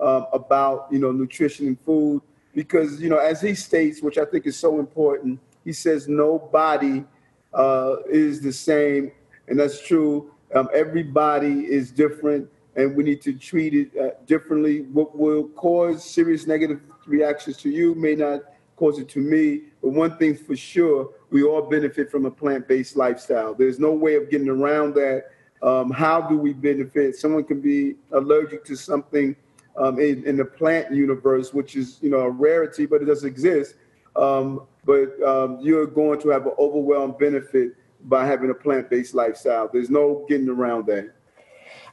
uh, 0.00 0.22
about, 0.32 0.86
you 0.92 1.00
know, 1.00 1.10
nutrition 1.10 1.66
and 1.66 1.80
food. 1.80 2.22
Because, 2.54 3.00
you 3.00 3.10
know, 3.10 3.18
as 3.18 3.40
he 3.40 3.54
states, 3.54 4.00
which 4.00 4.16
I 4.16 4.24
think 4.24 4.46
is 4.46 4.56
so 4.56 4.78
important, 4.78 5.40
he 5.64 5.72
says 5.72 6.08
nobody 6.08 7.04
uh, 7.52 7.96
is 8.08 8.40
the 8.40 8.52
same. 8.52 9.12
And 9.48 9.58
that's 9.58 9.84
true. 9.86 10.30
Um, 10.54 10.68
everybody 10.72 11.66
is 11.66 11.90
different 11.90 12.48
and 12.76 12.94
we 12.94 13.02
need 13.02 13.22
to 13.22 13.32
treat 13.32 13.74
it 13.74 13.90
uh, 13.98 14.10
differently. 14.26 14.82
What 14.82 15.16
will 15.16 15.48
cause 15.48 16.04
serious 16.04 16.46
negative 16.46 16.80
reactions 17.06 17.56
to 17.58 17.70
you 17.70 17.94
may 17.94 18.14
not 18.14 18.42
cause 18.76 18.98
it 18.98 19.08
to 19.08 19.18
me. 19.18 19.62
But 19.82 19.90
one 19.90 20.16
thing 20.18 20.36
for 20.36 20.54
sure, 20.54 21.10
we 21.30 21.42
all 21.42 21.62
benefit 21.62 22.10
from 22.10 22.26
a 22.26 22.30
plant 22.30 22.68
based 22.68 22.96
lifestyle. 22.96 23.54
There's 23.54 23.78
no 23.78 23.92
way 23.92 24.14
of 24.14 24.30
getting 24.30 24.48
around 24.48 24.94
that. 24.94 25.24
Um, 25.62 25.90
how 25.90 26.20
do 26.20 26.36
we 26.36 26.52
benefit? 26.52 27.16
Someone 27.16 27.44
can 27.44 27.60
be 27.60 27.96
allergic 28.12 28.64
to 28.66 28.76
something 28.76 29.34
um, 29.76 29.98
in, 29.98 30.24
in, 30.24 30.36
the 30.36 30.44
plant 30.44 30.92
universe, 30.92 31.52
which 31.52 31.76
is 31.76 31.98
you 32.02 32.10
know 32.10 32.20
a 32.20 32.30
rarity, 32.30 32.86
but 32.86 33.02
it 33.02 33.06
does 33.06 33.24
exist. 33.24 33.74
Um, 34.14 34.66
but 34.84 35.20
um, 35.22 35.58
you're 35.60 35.86
going 35.86 36.20
to 36.20 36.28
have 36.28 36.46
an 36.46 36.52
overwhelming 36.58 37.16
benefit 37.18 37.72
by 38.04 38.26
having 38.26 38.50
a 38.50 38.54
plant 38.54 38.90
based 38.90 39.14
lifestyle. 39.14 39.68
There's 39.72 39.90
no 39.90 40.24
getting 40.28 40.48
around 40.48 40.86
that. 40.86 41.15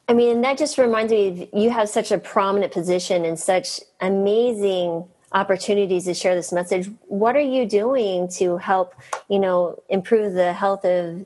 I 0.08 0.13
mean, 0.13 0.42
that 0.42 0.58
just 0.58 0.77
reminds 0.77 1.12
me 1.12 1.50
you 1.53 1.70
have 1.70 1.88
such 1.88 2.12
a 2.12 2.18
prominent 2.18 2.74
position 2.74 3.24
and 3.25 3.39
such 3.39 3.80
amazing 4.01 5.06
opportunities 5.32 6.06
to 6.06 6.13
share 6.13 6.36
this 6.36 6.51
message. 6.51 6.89
What 7.08 7.36
are 7.36 7.42
you 7.42 7.68
doing 7.68 8.27
to 8.38 8.58
help, 8.58 8.94
you 9.30 9.39
know, 9.39 9.82
improve 9.89 10.34
the 10.34 10.53
health 10.53 10.86
of 10.86 11.25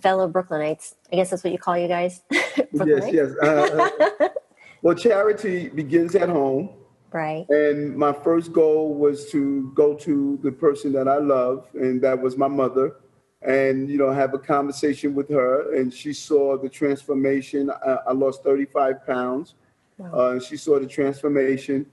fellow 0.00 0.28
Brooklynites? 0.28 0.94
I 1.12 1.16
guess 1.16 1.30
that's 1.30 1.42
what 1.42 1.52
you 1.52 1.58
call 1.58 1.76
you 1.76 1.88
guys. 1.88 2.22
yes, 2.30 3.12
yes. 3.12 3.30
Uh, 3.42 3.90
uh, 4.20 4.28
well, 4.82 4.94
charity 4.94 5.68
begins 5.68 6.14
at 6.14 6.28
home. 6.28 6.70
Right. 7.12 7.46
And 7.48 7.96
my 7.96 8.12
first 8.12 8.52
goal 8.52 8.94
was 8.94 9.30
to 9.30 9.70
go 9.74 9.94
to 9.94 10.38
the 10.42 10.50
person 10.50 10.92
that 10.94 11.06
I 11.06 11.18
love, 11.18 11.68
and 11.74 12.02
that 12.02 12.20
was 12.20 12.36
my 12.36 12.48
mother 12.48 12.96
and 13.44 13.90
you 13.90 13.98
know 13.98 14.10
have 14.10 14.32
a 14.34 14.38
conversation 14.38 15.14
with 15.14 15.28
her 15.28 15.74
and 15.74 15.92
she 15.92 16.12
saw 16.12 16.56
the 16.56 16.68
transformation. 16.68 17.70
I, 17.70 17.98
I 18.08 18.12
lost 18.12 18.42
35 18.42 19.06
pounds. 19.06 19.54
Wow. 19.98 20.10
uh, 20.12 20.40
she 20.40 20.56
saw 20.56 20.80
the 20.80 20.86
transformation 20.86 21.86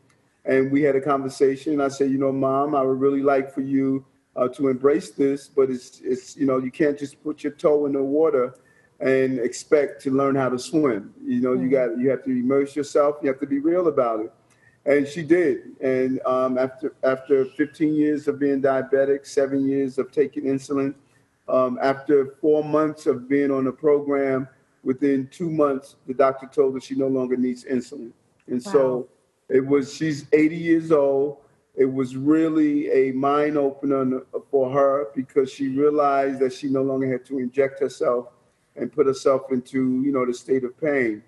and 0.45 0.71
we 0.71 0.81
had 0.81 0.95
a 0.95 1.01
conversation. 1.01 1.81
I 1.81 1.89
said 1.89 2.09
you 2.09 2.17
know 2.17 2.31
mom 2.31 2.73
i 2.73 2.81
would 2.81 2.99
really 2.99 3.21
like 3.21 3.53
for 3.53 3.61
you 3.61 4.05
uh, 4.35 4.47
to 4.47 4.69
embrace 4.69 5.11
this 5.11 5.49
but 5.49 5.69
it's 5.69 5.99
it's 6.03 6.37
you 6.37 6.45
know 6.45 6.57
you 6.57 6.71
can't 6.71 6.97
just 6.97 7.21
put 7.21 7.43
your 7.43 7.51
toe 7.51 7.85
in 7.85 7.93
the 7.93 8.01
water 8.01 8.55
and 9.01 9.39
expect 9.39 10.01
to 10.03 10.11
learn 10.11 10.35
how 10.35 10.47
to 10.47 10.59
swim. 10.59 11.13
You 11.23 11.41
know 11.41 11.49
mm-hmm. 11.49 11.63
you 11.63 11.69
got 11.69 11.99
you 11.99 12.09
have 12.09 12.23
to 12.23 12.31
immerse 12.31 12.75
yourself 12.75 13.17
you 13.21 13.27
have 13.27 13.39
to 13.41 13.47
be 13.47 13.59
real 13.59 13.87
about 13.87 14.21
it. 14.21 14.33
And 14.83 15.07
she 15.07 15.21
did. 15.21 15.75
And 15.81 16.21
um, 16.25 16.57
after 16.57 16.95
after 17.03 17.43
15 17.43 17.93
years 17.93 18.29
of 18.29 18.39
being 18.39 18.61
diabetic 18.61 19.27
seven 19.27 19.67
years 19.67 19.97
of 19.97 20.11
taking 20.13 20.45
insulin 20.45 20.95
um, 21.47 21.79
after 21.81 22.35
four 22.41 22.63
months 22.63 23.05
of 23.05 23.27
being 23.27 23.51
on 23.51 23.65
the 23.65 23.71
program, 23.71 24.47
within 24.83 25.27
two 25.31 25.49
months, 25.49 25.95
the 26.07 26.13
doctor 26.13 26.47
told 26.47 26.73
her 26.73 26.79
she 26.79 26.95
no 26.95 27.07
longer 27.07 27.37
needs 27.37 27.65
insulin. 27.65 28.11
And 28.47 28.63
wow. 28.65 28.71
so 28.71 29.09
it 29.49 29.65
was, 29.65 29.93
she's 29.93 30.25
80 30.33 30.55
years 30.55 30.91
old. 30.91 31.37
It 31.75 31.85
was 31.85 32.15
really 32.15 32.91
a 32.91 33.11
mind 33.13 33.57
opener 33.57 34.23
for 34.49 34.71
her 34.71 35.07
because 35.15 35.51
she 35.51 35.69
realized 35.69 36.39
that 36.39 36.53
she 36.53 36.67
no 36.67 36.81
longer 36.81 37.09
had 37.09 37.25
to 37.25 37.39
inject 37.39 37.79
herself 37.79 38.27
and 38.75 38.91
put 38.91 39.05
herself 39.05 39.51
into, 39.51 40.01
you 40.03 40.11
know, 40.11 40.25
the 40.25 40.33
state 40.33 40.63
of 40.63 40.79
pain. 40.79 41.23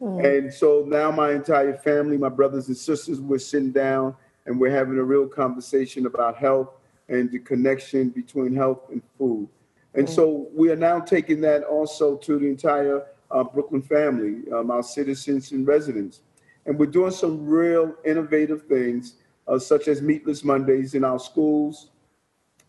Mm. 0.00 0.38
And 0.38 0.52
so 0.52 0.84
now 0.86 1.10
my 1.10 1.32
entire 1.32 1.76
family, 1.76 2.16
my 2.16 2.28
brothers 2.28 2.68
and 2.68 2.76
sisters, 2.76 3.20
we're 3.20 3.38
sitting 3.38 3.72
down 3.72 4.16
and 4.46 4.58
we're 4.58 4.70
having 4.70 4.98
a 4.98 5.04
real 5.04 5.26
conversation 5.26 6.06
about 6.06 6.36
health 6.36 6.70
and 7.08 7.30
the 7.30 7.38
connection 7.38 8.08
between 8.08 8.54
health 8.54 8.88
and 8.90 9.02
food. 9.18 9.48
And 9.94 10.08
so 10.08 10.48
we 10.54 10.70
are 10.70 10.76
now 10.76 10.98
taking 11.00 11.40
that 11.42 11.62
also 11.62 12.16
to 12.16 12.38
the 12.38 12.46
entire 12.46 13.06
uh, 13.30 13.44
Brooklyn 13.44 13.82
family, 13.82 14.50
um, 14.52 14.70
our 14.70 14.82
citizens 14.82 15.52
and 15.52 15.66
residents. 15.66 16.20
And 16.66 16.78
we're 16.78 16.86
doing 16.86 17.12
some 17.12 17.46
real 17.46 17.94
innovative 18.04 18.62
things, 18.62 19.14
uh, 19.46 19.58
such 19.58 19.88
as 19.88 20.02
Meatless 20.02 20.42
Mondays 20.42 20.94
in 20.94 21.04
our 21.04 21.18
schools, 21.18 21.90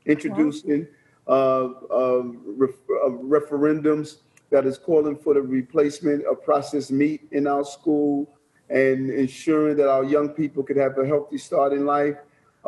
introducing 0.05 0.87
uh, 1.27 1.69
um, 1.91 2.41
ref- 2.45 2.69
uh, 3.03 3.09
referendums 3.09 4.17
that 4.51 4.65
is 4.65 4.77
calling 4.77 5.15
for 5.17 5.33
the 5.33 5.41
replacement 5.41 6.25
of 6.25 6.43
processed 6.43 6.91
meat 6.91 7.27
in 7.31 7.47
our 7.47 7.63
school 7.63 8.29
and 8.69 9.09
ensuring 9.09 9.77
that 9.77 9.89
our 9.89 10.03
young 10.03 10.29
people 10.29 10.63
could 10.63 10.77
have 10.77 10.97
a 10.97 11.05
healthy 11.05 11.37
start 11.37 11.73
in 11.73 11.85
life. 11.85 12.17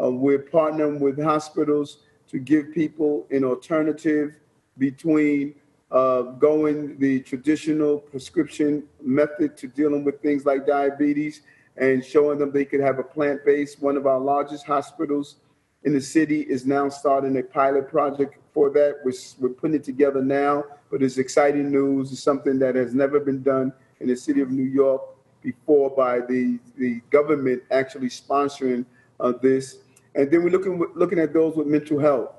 Uh, 0.01 0.11
we're 0.11 0.43
partnering 0.43 0.99
with 0.99 1.21
hospitals 1.21 1.99
to 2.29 2.39
give 2.39 2.73
people 2.73 3.25
an 3.31 3.43
alternative 3.43 4.35
between 4.77 5.55
uh, 5.91 6.21
going 6.21 6.97
the 6.99 7.21
traditional 7.21 7.97
prescription 7.97 8.83
method 9.01 9.55
to 9.57 9.67
dealing 9.67 10.03
with 10.03 10.21
things 10.21 10.45
like 10.45 10.67
diabetes 10.67 11.41
and 11.77 12.03
showing 12.03 12.37
them 12.37 12.51
they 12.51 12.65
could 12.65 12.81
have 12.81 12.99
a 12.99 13.03
plant 13.03 13.43
based. 13.45 13.81
One 13.81 13.95
of 13.95 14.05
our 14.05 14.19
largest 14.19 14.65
hospitals 14.65 15.37
in 15.83 15.93
the 15.93 16.01
city 16.01 16.41
is 16.41 16.65
now 16.65 16.89
starting 16.89 17.37
a 17.37 17.43
pilot 17.43 17.87
project 17.87 18.37
for 18.53 18.69
that. 18.71 18.97
We're, 19.03 19.13
we're 19.39 19.53
putting 19.53 19.75
it 19.75 19.83
together 19.83 20.21
now, 20.21 20.65
but 20.91 21.01
it's 21.01 21.17
exciting 21.17 21.71
news. 21.71 22.11
It's 22.11 22.21
something 22.21 22.59
that 22.59 22.75
has 22.75 22.93
never 22.93 23.19
been 23.19 23.41
done 23.41 23.71
in 23.99 24.07
the 24.07 24.15
city 24.15 24.41
of 24.41 24.51
New 24.51 24.63
York 24.65 25.01
before 25.41 25.89
by 25.89 26.19
the, 26.19 26.59
the 26.77 26.99
government 27.09 27.63
actually 27.71 28.09
sponsoring 28.09 28.85
uh, 29.19 29.33
this. 29.41 29.77
And 30.17 30.29
then 30.29 30.43
we're 30.43 30.49
looking, 30.49 30.83
looking 30.95 31.19
at 31.19 31.31
those 31.31 31.55
with 31.55 31.67
mental 31.67 31.99
health 31.99 32.31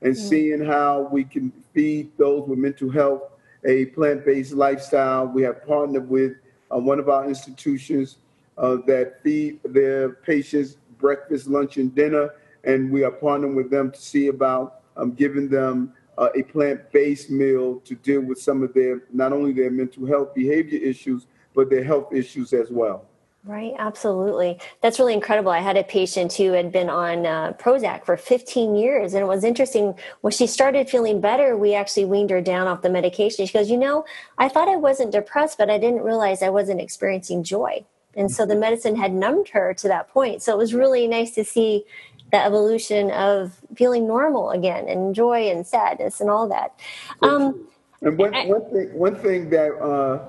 and 0.00 0.14
mm-hmm. 0.14 0.28
seeing 0.28 0.64
how 0.64 1.08
we 1.12 1.22
can 1.22 1.52
feed 1.72 2.10
those 2.16 2.48
with 2.48 2.58
mental 2.58 2.90
health 2.90 3.22
a 3.64 3.86
plant-based 3.86 4.52
lifestyle. 4.52 5.26
We 5.26 5.42
have 5.42 5.66
partnered 5.66 6.08
with 6.08 6.32
uh, 6.72 6.78
one 6.78 6.98
of 6.98 7.08
our 7.08 7.28
institutions 7.28 8.16
uh, 8.56 8.76
that 8.86 9.22
feed 9.22 9.60
their 9.64 10.10
patients 10.10 10.78
breakfast, 10.98 11.46
lunch, 11.46 11.76
and 11.76 11.94
dinner, 11.94 12.30
and 12.64 12.90
we 12.90 13.04
are 13.04 13.10
partnering 13.10 13.54
with 13.54 13.70
them 13.70 13.90
to 13.90 14.00
see 14.00 14.28
about 14.28 14.80
um, 14.96 15.12
giving 15.12 15.46
them 15.46 15.92
uh, 16.16 16.30
a 16.34 16.42
plant-based 16.42 17.30
meal 17.30 17.80
to 17.84 17.94
deal 17.96 18.22
with 18.22 18.40
some 18.40 18.62
of 18.62 18.72
their 18.72 19.02
not 19.12 19.30
only 19.32 19.52
their 19.52 19.70
mental 19.70 20.06
health 20.06 20.34
behavior 20.34 20.80
issues, 20.80 21.26
but 21.54 21.68
their 21.68 21.84
health 21.84 22.14
issues 22.14 22.54
as 22.54 22.70
well. 22.70 23.04
Right, 23.46 23.74
absolutely. 23.78 24.58
That's 24.80 24.98
really 24.98 25.14
incredible. 25.14 25.52
I 25.52 25.60
had 25.60 25.76
a 25.76 25.84
patient 25.84 26.32
who 26.32 26.50
had 26.50 26.72
been 26.72 26.90
on 26.90 27.24
uh, 27.24 27.52
Prozac 27.52 28.04
for 28.04 28.16
15 28.16 28.74
years, 28.74 29.14
and 29.14 29.22
it 29.22 29.26
was 29.26 29.44
interesting. 29.44 29.94
When 30.22 30.32
she 30.32 30.48
started 30.48 30.90
feeling 30.90 31.20
better, 31.20 31.56
we 31.56 31.72
actually 31.72 32.06
weaned 32.06 32.30
her 32.30 32.40
down 32.40 32.66
off 32.66 32.82
the 32.82 32.90
medication. 32.90 33.46
She 33.46 33.52
goes, 33.52 33.70
You 33.70 33.76
know, 33.76 34.04
I 34.36 34.48
thought 34.48 34.68
I 34.68 34.74
wasn't 34.74 35.12
depressed, 35.12 35.58
but 35.58 35.70
I 35.70 35.78
didn't 35.78 36.02
realize 36.02 36.42
I 36.42 36.48
wasn't 36.48 36.80
experiencing 36.80 37.44
joy. 37.44 37.84
And 38.16 38.32
so 38.32 38.46
the 38.46 38.54
mm-hmm. 38.54 38.62
medicine 38.62 38.96
had 38.96 39.12
numbed 39.12 39.50
her 39.50 39.72
to 39.74 39.86
that 39.86 40.08
point. 40.08 40.42
So 40.42 40.52
it 40.52 40.58
was 40.58 40.74
really 40.74 41.06
nice 41.06 41.30
to 41.36 41.44
see 41.44 41.84
the 42.32 42.44
evolution 42.44 43.12
of 43.12 43.60
feeling 43.76 44.08
normal 44.08 44.50
again 44.50 44.88
and 44.88 45.14
joy 45.14 45.48
and 45.50 45.64
sadness 45.64 46.20
and 46.20 46.30
all 46.30 46.48
that. 46.48 46.80
Um, 47.22 47.68
and 48.02 48.18
one, 48.18 48.34
I, 48.34 48.46
one, 48.46 48.70
thing, 48.72 48.92
one 48.92 49.14
thing 49.14 49.50
that 49.50 49.72
uh, 49.80 50.24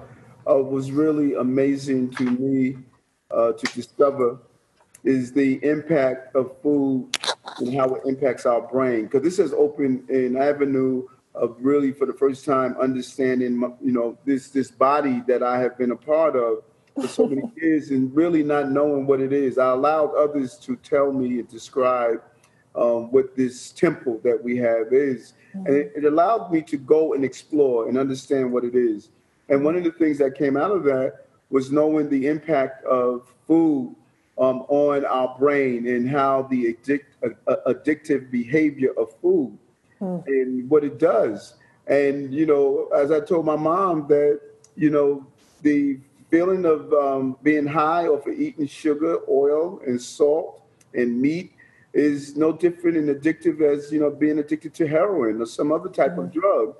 uh, 0.48 0.62
was 0.62 0.92
really 0.92 1.34
amazing 1.34 2.12
to 2.12 2.24
me 2.24 2.78
uh, 3.32 3.54
to 3.54 3.66
discover 3.74 4.40
is 5.04 5.32
the 5.32 5.64
impact 5.64 6.36
of 6.36 6.60
food 6.62 7.08
and 7.60 7.74
how 7.76 7.96
it 7.96 8.02
impacts 8.06 8.46
our 8.46 8.62
brain. 8.62 9.04
Because 9.04 9.22
this 9.22 9.38
has 9.38 9.54
opened 9.54 10.10
an 10.10 10.36
avenue 10.38 11.08
of 11.34 11.56
really, 11.60 11.92
for 11.92 12.06
the 12.06 12.14
first 12.14 12.46
time, 12.46 12.76
understanding, 12.82 13.62
you 13.82 13.92
know, 13.92 14.18
this 14.26 14.50
this 14.50 14.72
body 14.72 15.24
that 15.28 15.44
I 15.44 15.60
have 15.60 15.78
been 15.78 15.92
a 15.92 15.96
part 15.96 16.36
of 16.36 16.64
for 16.96 17.08
so 17.08 17.28
many 17.28 17.44
years 17.62 17.92
and 17.92 18.14
really 18.16 18.44
not 18.44 18.72
knowing 18.72 19.06
what 19.06 19.22
it 19.22 19.32
is. 19.32 19.58
I 19.58 19.70
allowed 19.70 20.16
others 20.16 20.58
to 20.60 20.76
tell 20.78 21.12
me 21.12 21.40
and 21.40 21.48
describe 21.48 22.22
um, 22.76 23.12
what 23.12 23.36
this 23.36 23.72
temple 23.72 24.20
that 24.24 24.42
we 24.42 24.58
have 24.58 24.92
is. 24.92 25.34
And 25.54 25.70
it, 25.70 25.94
it, 25.96 26.06
allowed 26.06 26.52
me 26.52 26.62
to 26.64 26.78
go 26.78 27.14
and 27.14 27.24
explore 27.24 27.88
and 27.88 27.98
understand 27.98 28.52
what 28.52 28.64
it 28.64 28.76
is. 28.76 29.10
And 29.50 29.64
one 29.64 29.76
of 29.76 29.84
the 29.84 29.92
things 29.92 30.20
that 30.20 30.38
came 30.38 30.58
out 30.58 30.72
of 30.72 30.84
that 30.84 31.27
was 31.50 31.72
knowing 31.72 32.10
the 32.10 32.28
impact 32.28 32.84
of 32.86 33.32
food 33.48 33.96
um, 34.38 34.66
on 34.68 35.06
our 35.06 35.36
brain 35.40 35.88
and 35.88 36.10
how 36.10 36.44
the 36.44 36.70
addict, 36.70 37.16
uh, 37.24 37.56
addictive 37.68 38.30
behavior 38.30 38.92
of 38.98 39.14
food 39.22 39.58
mm. 40.02 40.26
and 40.28 40.70
what 40.70 40.84
it 40.84 41.00
does. 41.00 41.56
And, 41.88 42.34
you 42.34 42.46
know, 42.46 42.90
as 42.96 43.12
I 43.12 43.20
told 43.20 43.46
my 43.46 43.56
mom 43.56 44.08
that, 44.10 44.42
you 44.76 44.90
know, 44.90 45.26
the 45.62 46.00
feeling 46.30 46.66
of 46.66 46.92
um, 46.94 47.38
being 47.42 47.66
high 47.66 48.08
off 48.08 48.28
of 48.28 48.40
eating 48.40 48.68
sugar, 48.68 49.20
oil, 49.30 49.82
and 49.88 50.02
salt 50.02 50.64
and 50.94 51.20
meat 51.20 51.54
is 51.94 52.36
no 52.36 52.52
different 52.52 52.98
and 52.98 53.10
addictive 53.10 53.62
as 53.62 53.92
you 53.92 54.00
know 54.00 54.10
being 54.10 54.40
addicted 54.40 54.74
to 54.74 54.88
heroin 54.88 55.42
or 55.42 55.46
some 55.46 55.72
other 55.72 55.90
type 55.90 56.12
mm-hmm. 56.12 56.22
of 56.22 56.34
drug. 56.34 56.76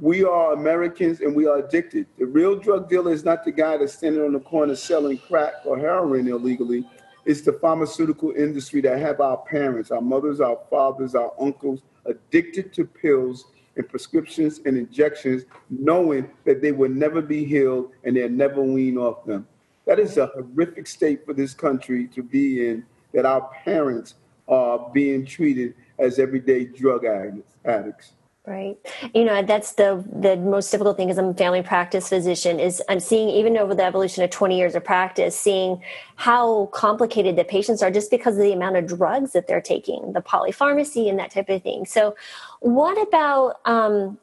We 0.00 0.24
are 0.24 0.54
Americans 0.54 1.20
and 1.20 1.36
we 1.36 1.46
are 1.46 1.58
addicted. 1.58 2.06
The 2.18 2.24
real 2.24 2.56
drug 2.56 2.88
dealer 2.88 3.12
is 3.12 3.22
not 3.22 3.44
the 3.44 3.52
guy 3.52 3.76
that's 3.76 3.92
standing 3.92 4.22
on 4.22 4.32
the 4.32 4.40
corner 4.40 4.74
selling 4.74 5.18
crack 5.18 5.52
or 5.66 5.78
heroin 5.78 6.26
illegally. 6.26 6.88
It's 7.26 7.42
the 7.42 7.52
pharmaceutical 7.52 8.30
industry 8.30 8.80
that 8.80 8.98
have 8.98 9.20
our 9.20 9.36
parents, 9.36 9.90
our 9.90 10.00
mothers, 10.00 10.40
our 10.40 10.58
fathers, 10.70 11.14
our 11.14 11.34
uncles 11.38 11.82
addicted 12.06 12.72
to 12.72 12.86
pills 12.86 13.44
and 13.76 13.86
prescriptions 13.86 14.62
and 14.64 14.78
injections, 14.78 15.42
knowing 15.68 16.30
that 16.46 16.62
they 16.62 16.72
will 16.72 16.88
never 16.88 17.20
be 17.20 17.44
healed 17.44 17.92
and 18.02 18.16
they'll 18.16 18.30
never 18.30 18.62
wean 18.62 18.96
off 18.96 19.26
them. 19.26 19.46
That 19.84 19.98
is 19.98 20.16
a 20.16 20.28
horrific 20.28 20.86
state 20.86 21.26
for 21.26 21.34
this 21.34 21.52
country 21.52 22.08
to 22.14 22.22
be 22.22 22.66
in, 22.66 22.86
that 23.12 23.26
our 23.26 23.50
parents 23.64 24.14
are 24.48 24.90
being 24.94 25.26
treated 25.26 25.74
as 25.98 26.18
everyday 26.18 26.64
drug 26.64 27.04
addicts. 27.04 28.12
Right. 28.46 28.78
You 29.14 29.24
know, 29.24 29.42
that's 29.42 29.72
the 29.74 30.02
the 30.10 30.34
most 30.36 30.70
difficult 30.70 30.96
thing 30.96 31.10
as 31.10 31.18
a 31.18 31.34
family 31.34 31.62
practice 31.62 32.08
physician 32.08 32.58
is 32.58 32.82
I'm 32.88 32.98
seeing 32.98 33.28
even 33.28 33.58
over 33.58 33.74
the 33.74 33.84
evolution 33.84 34.24
of 34.24 34.30
20 34.30 34.56
years 34.56 34.74
of 34.74 34.82
practice, 34.82 35.38
seeing 35.38 35.82
how 36.16 36.66
complicated 36.72 37.36
the 37.36 37.44
patients 37.44 37.82
are 37.82 37.90
just 37.90 38.10
because 38.10 38.36
of 38.36 38.42
the 38.42 38.52
amount 38.52 38.76
of 38.76 38.86
drugs 38.86 39.32
that 39.32 39.46
they're 39.46 39.60
taking, 39.60 40.14
the 40.14 40.22
polypharmacy 40.22 41.08
and 41.10 41.18
that 41.18 41.30
type 41.30 41.50
of 41.50 41.62
thing. 41.62 41.84
So, 41.84 42.16
what 42.60 43.00
about 43.06 43.60
um, 43.66 44.18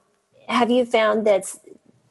have 0.47 0.71
you 0.71 0.83
found 0.83 1.25
that's 1.27 1.59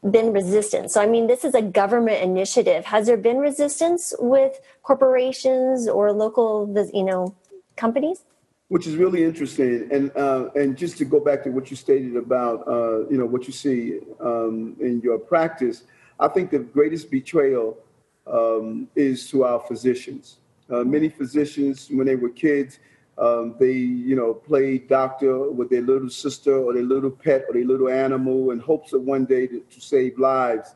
been 0.08 0.32
resistance? 0.32 0.94
So, 0.94 1.02
I 1.02 1.08
mean, 1.08 1.26
this 1.26 1.44
is 1.44 1.54
a 1.54 1.62
government 1.62 2.22
initiative. 2.22 2.84
Has 2.84 3.06
there 3.06 3.16
been 3.16 3.38
resistance 3.38 4.14
with 4.20 4.60
corporations 4.84 5.88
or 5.88 6.12
local, 6.12 6.72
you 6.94 7.02
know, 7.02 7.34
companies? 7.74 8.22
Which 8.68 8.86
is 8.86 8.96
really 8.96 9.22
interesting. 9.22 9.88
And 9.92 10.10
uh, 10.16 10.48
and 10.54 10.76
just 10.76 10.98
to 10.98 11.04
go 11.04 11.20
back 11.20 11.44
to 11.44 11.50
what 11.50 11.70
you 11.70 11.76
stated 11.76 12.16
about 12.16 12.66
uh, 12.66 13.08
you 13.08 13.16
know 13.18 13.26
what 13.26 13.46
you 13.46 13.52
see 13.52 14.00
um, 14.20 14.76
in 14.80 15.00
your 15.02 15.18
practice, 15.18 15.84
I 16.18 16.28
think 16.28 16.50
the 16.50 16.58
greatest 16.58 17.10
betrayal 17.10 17.78
um, 18.26 18.88
is 18.96 19.30
to 19.30 19.44
our 19.44 19.60
physicians. 19.60 20.38
Uh, 20.68 20.82
many 20.82 21.08
physicians, 21.08 21.88
when 21.90 22.06
they 22.06 22.16
were 22.16 22.30
kids, 22.30 22.80
um, 23.18 23.54
they 23.60 23.72
you 23.72 24.16
know 24.16 24.34
played 24.34 24.88
doctor 24.88 25.50
with 25.50 25.70
their 25.70 25.82
little 25.82 26.10
sister 26.10 26.56
or 26.56 26.74
their 26.74 26.82
little 26.82 27.10
pet 27.10 27.44
or 27.48 27.54
their 27.54 27.64
little 27.64 27.88
animal 27.88 28.50
in 28.50 28.58
hopes 28.58 28.92
of 28.92 29.02
one 29.02 29.24
day 29.24 29.46
to, 29.46 29.60
to 29.60 29.80
save 29.80 30.18
lives, 30.18 30.74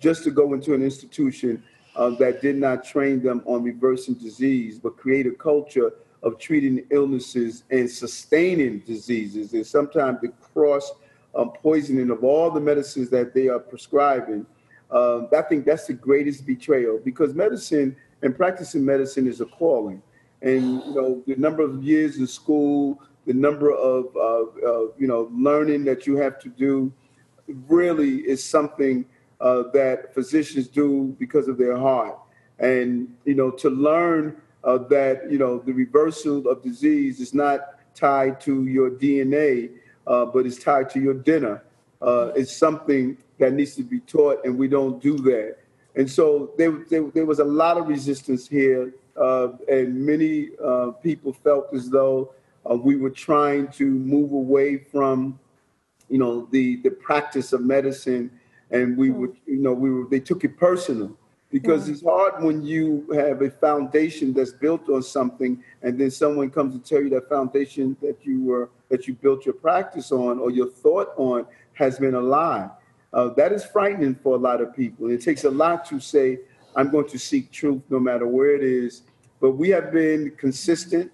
just 0.00 0.24
to 0.24 0.30
go 0.32 0.54
into 0.54 0.74
an 0.74 0.82
institution 0.82 1.62
uh, 1.94 2.10
that 2.10 2.42
did 2.42 2.56
not 2.56 2.84
train 2.84 3.22
them 3.22 3.42
on 3.46 3.62
reversing 3.62 4.14
disease, 4.14 4.78
but 4.78 4.96
create 4.96 5.26
a 5.26 5.30
culture 5.30 5.92
of 6.22 6.38
treating 6.38 6.84
illnesses 6.90 7.64
and 7.70 7.90
sustaining 7.90 8.80
diseases, 8.80 9.52
and 9.52 9.66
sometimes 9.66 10.20
the 10.20 10.28
cross 10.52 10.92
um, 11.34 11.50
poisoning 11.50 12.10
of 12.10 12.24
all 12.24 12.50
the 12.50 12.60
medicines 12.60 13.10
that 13.10 13.34
they 13.34 13.48
are 13.48 13.58
prescribing. 13.58 14.46
Um, 14.90 15.28
I 15.36 15.42
think 15.42 15.66
that's 15.66 15.86
the 15.86 15.92
greatest 15.92 16.46
betrayal 16.46 16.98
because 17.04 17.34
medicine 17.34 17.94
and 18.22 18.36
practicing 18.36 18.84
medicine 18.84 19.26
is 19.28 19.40
a 19.40 19.46
calling. 19.46 20.02
And 20.42 20.82
you 20.84 20.94
know 20.94 21.22
the 21.26 21.36
number 21.36 21.62
of 21.62 21.82
years 21.82 22.18
in 22.18 22.26
school, 22.26 23.00
the 23.26 23.34
number 23.34 23.72
of 23.72 24.06
you 24.98 25.06
know 25.06 25.30
learning 25.32 25.84
that 25.84 26.06
you 26.06 26.16
have 26.16 26.38
to 26.40 26.48
do, 26.48 26.92
really 27.46 28.18
is 28.18 28.42
something 28.42 29.04
uh, 29.40 29.64
that 29.72 30.14
physicians 30.14 30.68
do 30.68 31.16
because 31.18 31.48
of 31.48 31.58
their 31.58 31.76
heart. 31.76 32.18
And 32.58 33.14
you 33.24 33.34
know 33.34 33.50
to 33.50 33.68
learn 33.68 34.40
uh, 34.68 34.76
that 34.76 35.30
you 35.30 35.38
know 35.38 35.58
the 35.58 35.72
reversal 35.72 36.46
of 36.48 36.62
disease 36.62 37.20
is 37.20 37.32
not 37.32 37.58
tied 37.94 38.38
to 38.42 38.66
your 38.66 38.90
DNA, 38.90 39.70
uh, 40.06 40.26
but 40.26 40.44
it's 40.44 40.58
tied 40.58 40.90
to 40.90 41.00
your 41.00 41.14
dinner. 41.14 41.62
Uh, 42.02 42.32
it's 42.36 42.54
something 42.54 43.16
that 43.38 43.52
needs 43.54 43.74
to 43.76 43.82
be 43.82 44.00
taught, 44.00 44.44
and 44.44 44.58
we 44.58 44.68
don't 44.68 45.00
do 45.02 45.16
that. 45.16 45.56
And 45.96 46.08
so 46.08 46.52
there, 46.58 46.84
there, 46.90 47.04
there 47.14 47.26
was 47.26 47.38
a 47.38 47.44
lot 47.44 47.76
of 47.78 47.88
resistance 47.88 48.46
here, 48.46 48.92
uh, 49.16 49.48
and 49.68 50.06
many 50.06 50.50
uh, 50.62 50.90
people 51.02 51.32
felt 51.32 51.72
as 51.72 51.88
though 51.88 52.34
uh, 52.70 52.74
we 52.74 52.94
were 52.96 53.10
trying 53.10 53.68
to 53.68 53.86
move 53.86 54.32
away 54.32 54.76
from, 54.76 55.38
you 56.08 56.18
know, 56.18 56.46
the 56.52 56.76
the 56.82 56.90
practice 56.90 57.54
of 57.54 57.62
medicine, 57.62 58.30
and 58.70 58.98
we 58.98 59.08
would, 59.10 59.34
you 59.46 59.62
know, 59.64 59.72
we 59.72 59.90
were 59.90 60.06
they 60.10 60.20
took 60.20 60.44
it 60.44 60.58
personal 60.58 61.16
because 61.50 61.88
yeah. 61.88 61.94
it's 61.94 62.04
hard 62.04 62.42
when 62.42 62.62
you 62.62 63.06
have 63.14 63.40
a 63.42 63.50
foundation 63.50 64.32
that's 64.32 64.52
built 64.52 64.88
on 64.88 65.02
something 65.02 65.62
and 65.82 65.98
then 65.98 66.10
someone 66.10 66.50
comes 66.50 66.74
to 66.74 66.80
tell 66.80 67.02
you 67.02 67.08
that 67.10 67.28
foundation 67.28 67.96
that 68.02 68.24
you 68.24 68.42
were 68.42 68.70
that 68.90 69.06
you 69.06 69.14
built 69.14 69.46
your 69.46 69.54
practice 69.54 70.12
on 70.12 70.38
or 70.38 70.50
your 70.50 70.68
thought 70.68 71.12
on 71.16 71.46
has 71.74 71.98
been 71.98 72.14
a 72.14 72.20
lie. 72.20 72.68
Uh, 73.12 73.28
that 73.34 73.52
is 73.52 73.64
frightening 73.64 74.14
for 74.14 74.34
a 74.34 74.38
lot 74.38 74.60
of 74.60 74.74
people 74.76 75.10
it 75.10 75.22
takes 75.22 75.44
a 75.44 75.50
lot 75.50 75.84
to 75.84 75.98
say 75.98 76.38
i'm 76.76 76.90
going 76.90 77.08
to 77.08 77.18
seek 77.18 77.50
truth 77.50 77.82
no 77.88 77.98
matter 77.98 78.26
where 78.26 78.54
it 78.54 78.62
is. 78.62 79.02
But 79.40 79.52
we 79.52 79.68
have 79.70 79.92
been 79.92 80.32
consistent 80.36 81.12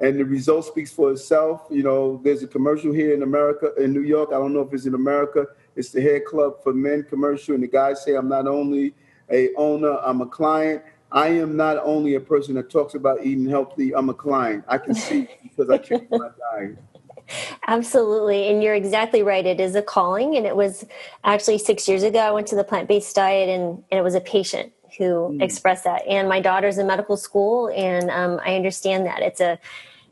and 0.00 0.18
the 0.18 0.24
result 0.24 0.64
speaks 0.64 0.92
for 0.92 1.12
itself. 1.12 1.62
You 1.70 1.84
know 1.84 2.20
there's 2.22 2.42
a 2.42 2.46
commercial 2.46 2.92
here 2.92 3.14
in 3.14 3.22
america 3.22 3.72
in 3.78 3.94
new 3.94 4.02
york. 4.02 4.30
I 4.30 4.34
don't 4.34 4.52
know 4.52 4.60
if 4.60 4.74
it's 4.74 4.84
in 4.84 4.94
america. 4.94 5.46
It's 5.74 5.90
the 5.90 6.02
hair 6.02 6.20
club 6.20 6.62
for 6.62 6.74
men 6.74 7.04
commercial 7.04 7.54
and 7.54 7.62
the 7.62 7.68
guys 7.68 8.04
say 8.04 8.14
i'm 8.14 8.28
not 8.28 8.46
only 8.46 8.92
a 9.30 9.50
owner, 9.56 9.98
I'm 9.98 10.20
a 10.20 10.26
client. 10.26 10.82
I 11.12 11.28
am 11.28 11.56
not 11.56 11.78
only 11.78 12.16
a 12.16 12.20
person 12.20 12.54
that 12.56 12.70
talks 12.70 12.94
about 12.94 13.24
eating 13.24 13.48
healthy, 13.48 13.94
I'm 13.94 14.08
a 14.08 14.14
client. 14.14 14.64
I 14.66 14.78
can 14.78 14.94
see 14.94 15.28
because 15.42 15.70
I 15.70 15.78
change 15.78 16.08
my 16.10 16.28
diet. 16.52 16.78
Absolutely. 17.66 18.48
And 18.48 18.62
you're 18.62 18.74
exactly 18.74 19.22
right. 19.22 19.46
It 19.46 19.60
is 19.60 19.74
a 19.74 19.82
calling. 19.82 20.36
And 20.36 20.46
it 20.46 20.56
was 20.56 20.84
actually 21.22 21.58
six 21.58 21.88
years 21.88 22.02
ago, 22.02 22.18
I 22.18 22.30
went 22.32 22.46
to 22.48 22.56
the 22.56 22.64
plant 22.64 22.88
based 22.88 23.14
diet 23.14 23.48
and, 23.48 23.82
and 23.90 23.98
it 23.98 24.02
was 24.02 24.14
a 24.14 24.20
patient 24.20 24.72
who 24.98 25.04
mm. 25.04 25.42
expressed 25.42 25.84
that. 25.84 26.06
And 26.06 26.28
my 26.28 26.40
daughter's 26.40 26.78
in 26.78 26.86
medical 26.86 27.16
school 27.16 27.68
and 27.74 28.10
um, 28.10 28.40
I 28.44 28.56
understand 28.56 29.06
that. 29.06 29.22
It's 29.22 29.40
a 29.40 29.58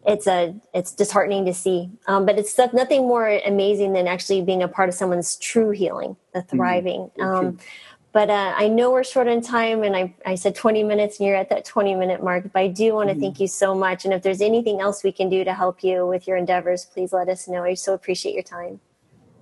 it's 0.05 0.27
a 0.27 0.55
it's 0.75 0.93
disheartening 0.93 1.45
to 1.45 1.55
see 1.55 1.89
um, 2.07 2.27
but 2.27 2.39
it's 2.39 2.59
nothing 2.73 3.03
more 3.03 3.41
amazing 3.47 3.93
than 3.93 4.09
actually 4.09 4.43
being 4.43 4.63
a 4.63 4.69
part 4.69 4.89
of 4.89 4.95
someone's 4.97 5.37
true 5.37 5.71
healing 5.71 6.17
the 6.33 6.41
mm-hmm. 6.41 6.57
thriving 6.57 7.11
mm-hmm. 7.17 7.23
um, 7.23 7.59
but 8.13 8.31
uh, 8.31 8.55
i 8.57 8.69
know 8.69 8.91
we're 8.91 9.05
short 9.05 9.29
on 9.29 9.41
time 9.41 9.83
and 9.83 9.97
I, 9.97 10.15
I 10.25 10.35
said 10.35 10.55
20 10.55 10.85
minutes 10.85 11.19
and 11.19 11.27
you're 11.27 11.37
at 11.37 11.49
that 11.51 11.65
20 11.65 11.95
minute 11.95 12.23
mark 12.23 12.45
but 12.53 12.59
i 12.59 12.69
do 12.69 12.95
want 12.95 13.09
to 13.09 13.15
mm-hmm. 13.15 13.23
thank 13.23 13.41
you 13.41 13.49
so 13.49 13.75
much 13.75 14.05
and 14.05 14.15
if 14.15 14.23
there's 14.23 14.41
anything 14.41 14.81
else 14.81 15.03
we 15.03 15.13
can 15.13 15.29
do 15.29 15.45
to 15.45 15.55
help 15.55 15.83
you 15.83 16.07
with 16.07 16.27
your 16.27 16.37
endeavors 16.37 16.85
please 16.85 17.13
let 17.13 17.29
us 17.29 17.49
know 17.49 17.65
i 17.65 17.75
so 17.75 17.95
appreciate 17.95 18.35
your 18.35 18.43
time 18.43 18.81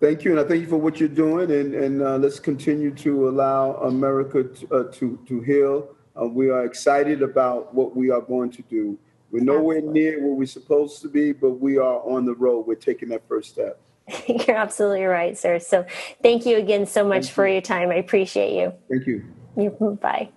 Thank 0.01 0.25
you, 0.25 0.31
and 0.31 0.41
I 0.41 0.45
thank 0.45 0.63
you 0.63 0.67
for 0.67 0.79
what 0.79 0.99
you're 0.99 1.11
doing, 1.11 1.51
and, 1.51 1.75
and 1.75 2.03
uh, 2.03 2.17
let's 2.17 2.41
continue 2.41 2.91
to 2.91 3.29
allow 3.29 3.75
America 3.83 4.45
to, 4.45 4.75
uh, 4.75 4.93
to, 4.93 5.19
to 5.29 5.41
heal. 5.43 5.95
Uh, 6.19 6.25
we 6.25 6.49
are 6.49 6.65
excited 6.65 7.21
about 7.21 7.75
what 7.75 7.95
we 7.95 8.11
are 8.11 8.23
going 8.23 8.51
to 8.53 8.63
do. 8.63 8.99
We're 9.31 9.45
nowhere 9.45 9.77
absolutely. 9.77 10.01
near 10.01 10.25
where 10.25 10.33
we're 10.33 10.47
supposed 10.47 11.03
to 11.03 11.09
be, 11.09 11.33
but 11.33 11.61
we 11.61 11.77
are 11.77 12.01
on 12.01 12.25
the 12.25 12.35
road. 12.35 12.67
We're 12.67 12.77
taking 12.77 13.11
that 13.11 13.29
first 13.29 13.51
step. 13.51 13.79
You're 14.29 14.57
absolutely 14.57 15.05
right, 15.05 15.37
sir. 15.37 15.59
So 15.59 15.85
thank 16.23 16.47
you 16.47 16.57
again 16.57 16.87
so 16.87 17.05
much 17.05 17.27
thank 17.27 17.35
for 17.35 17.47
you. 17.47 17.55
your 17.55 17.63
time. 17.63 17.91
I 17.91 17.97
appreciate 17.97 18.55
you. 18.55 18.73
Thank 18.91 19.07
you. 19.07 19.99
Bye. 20.01 20.31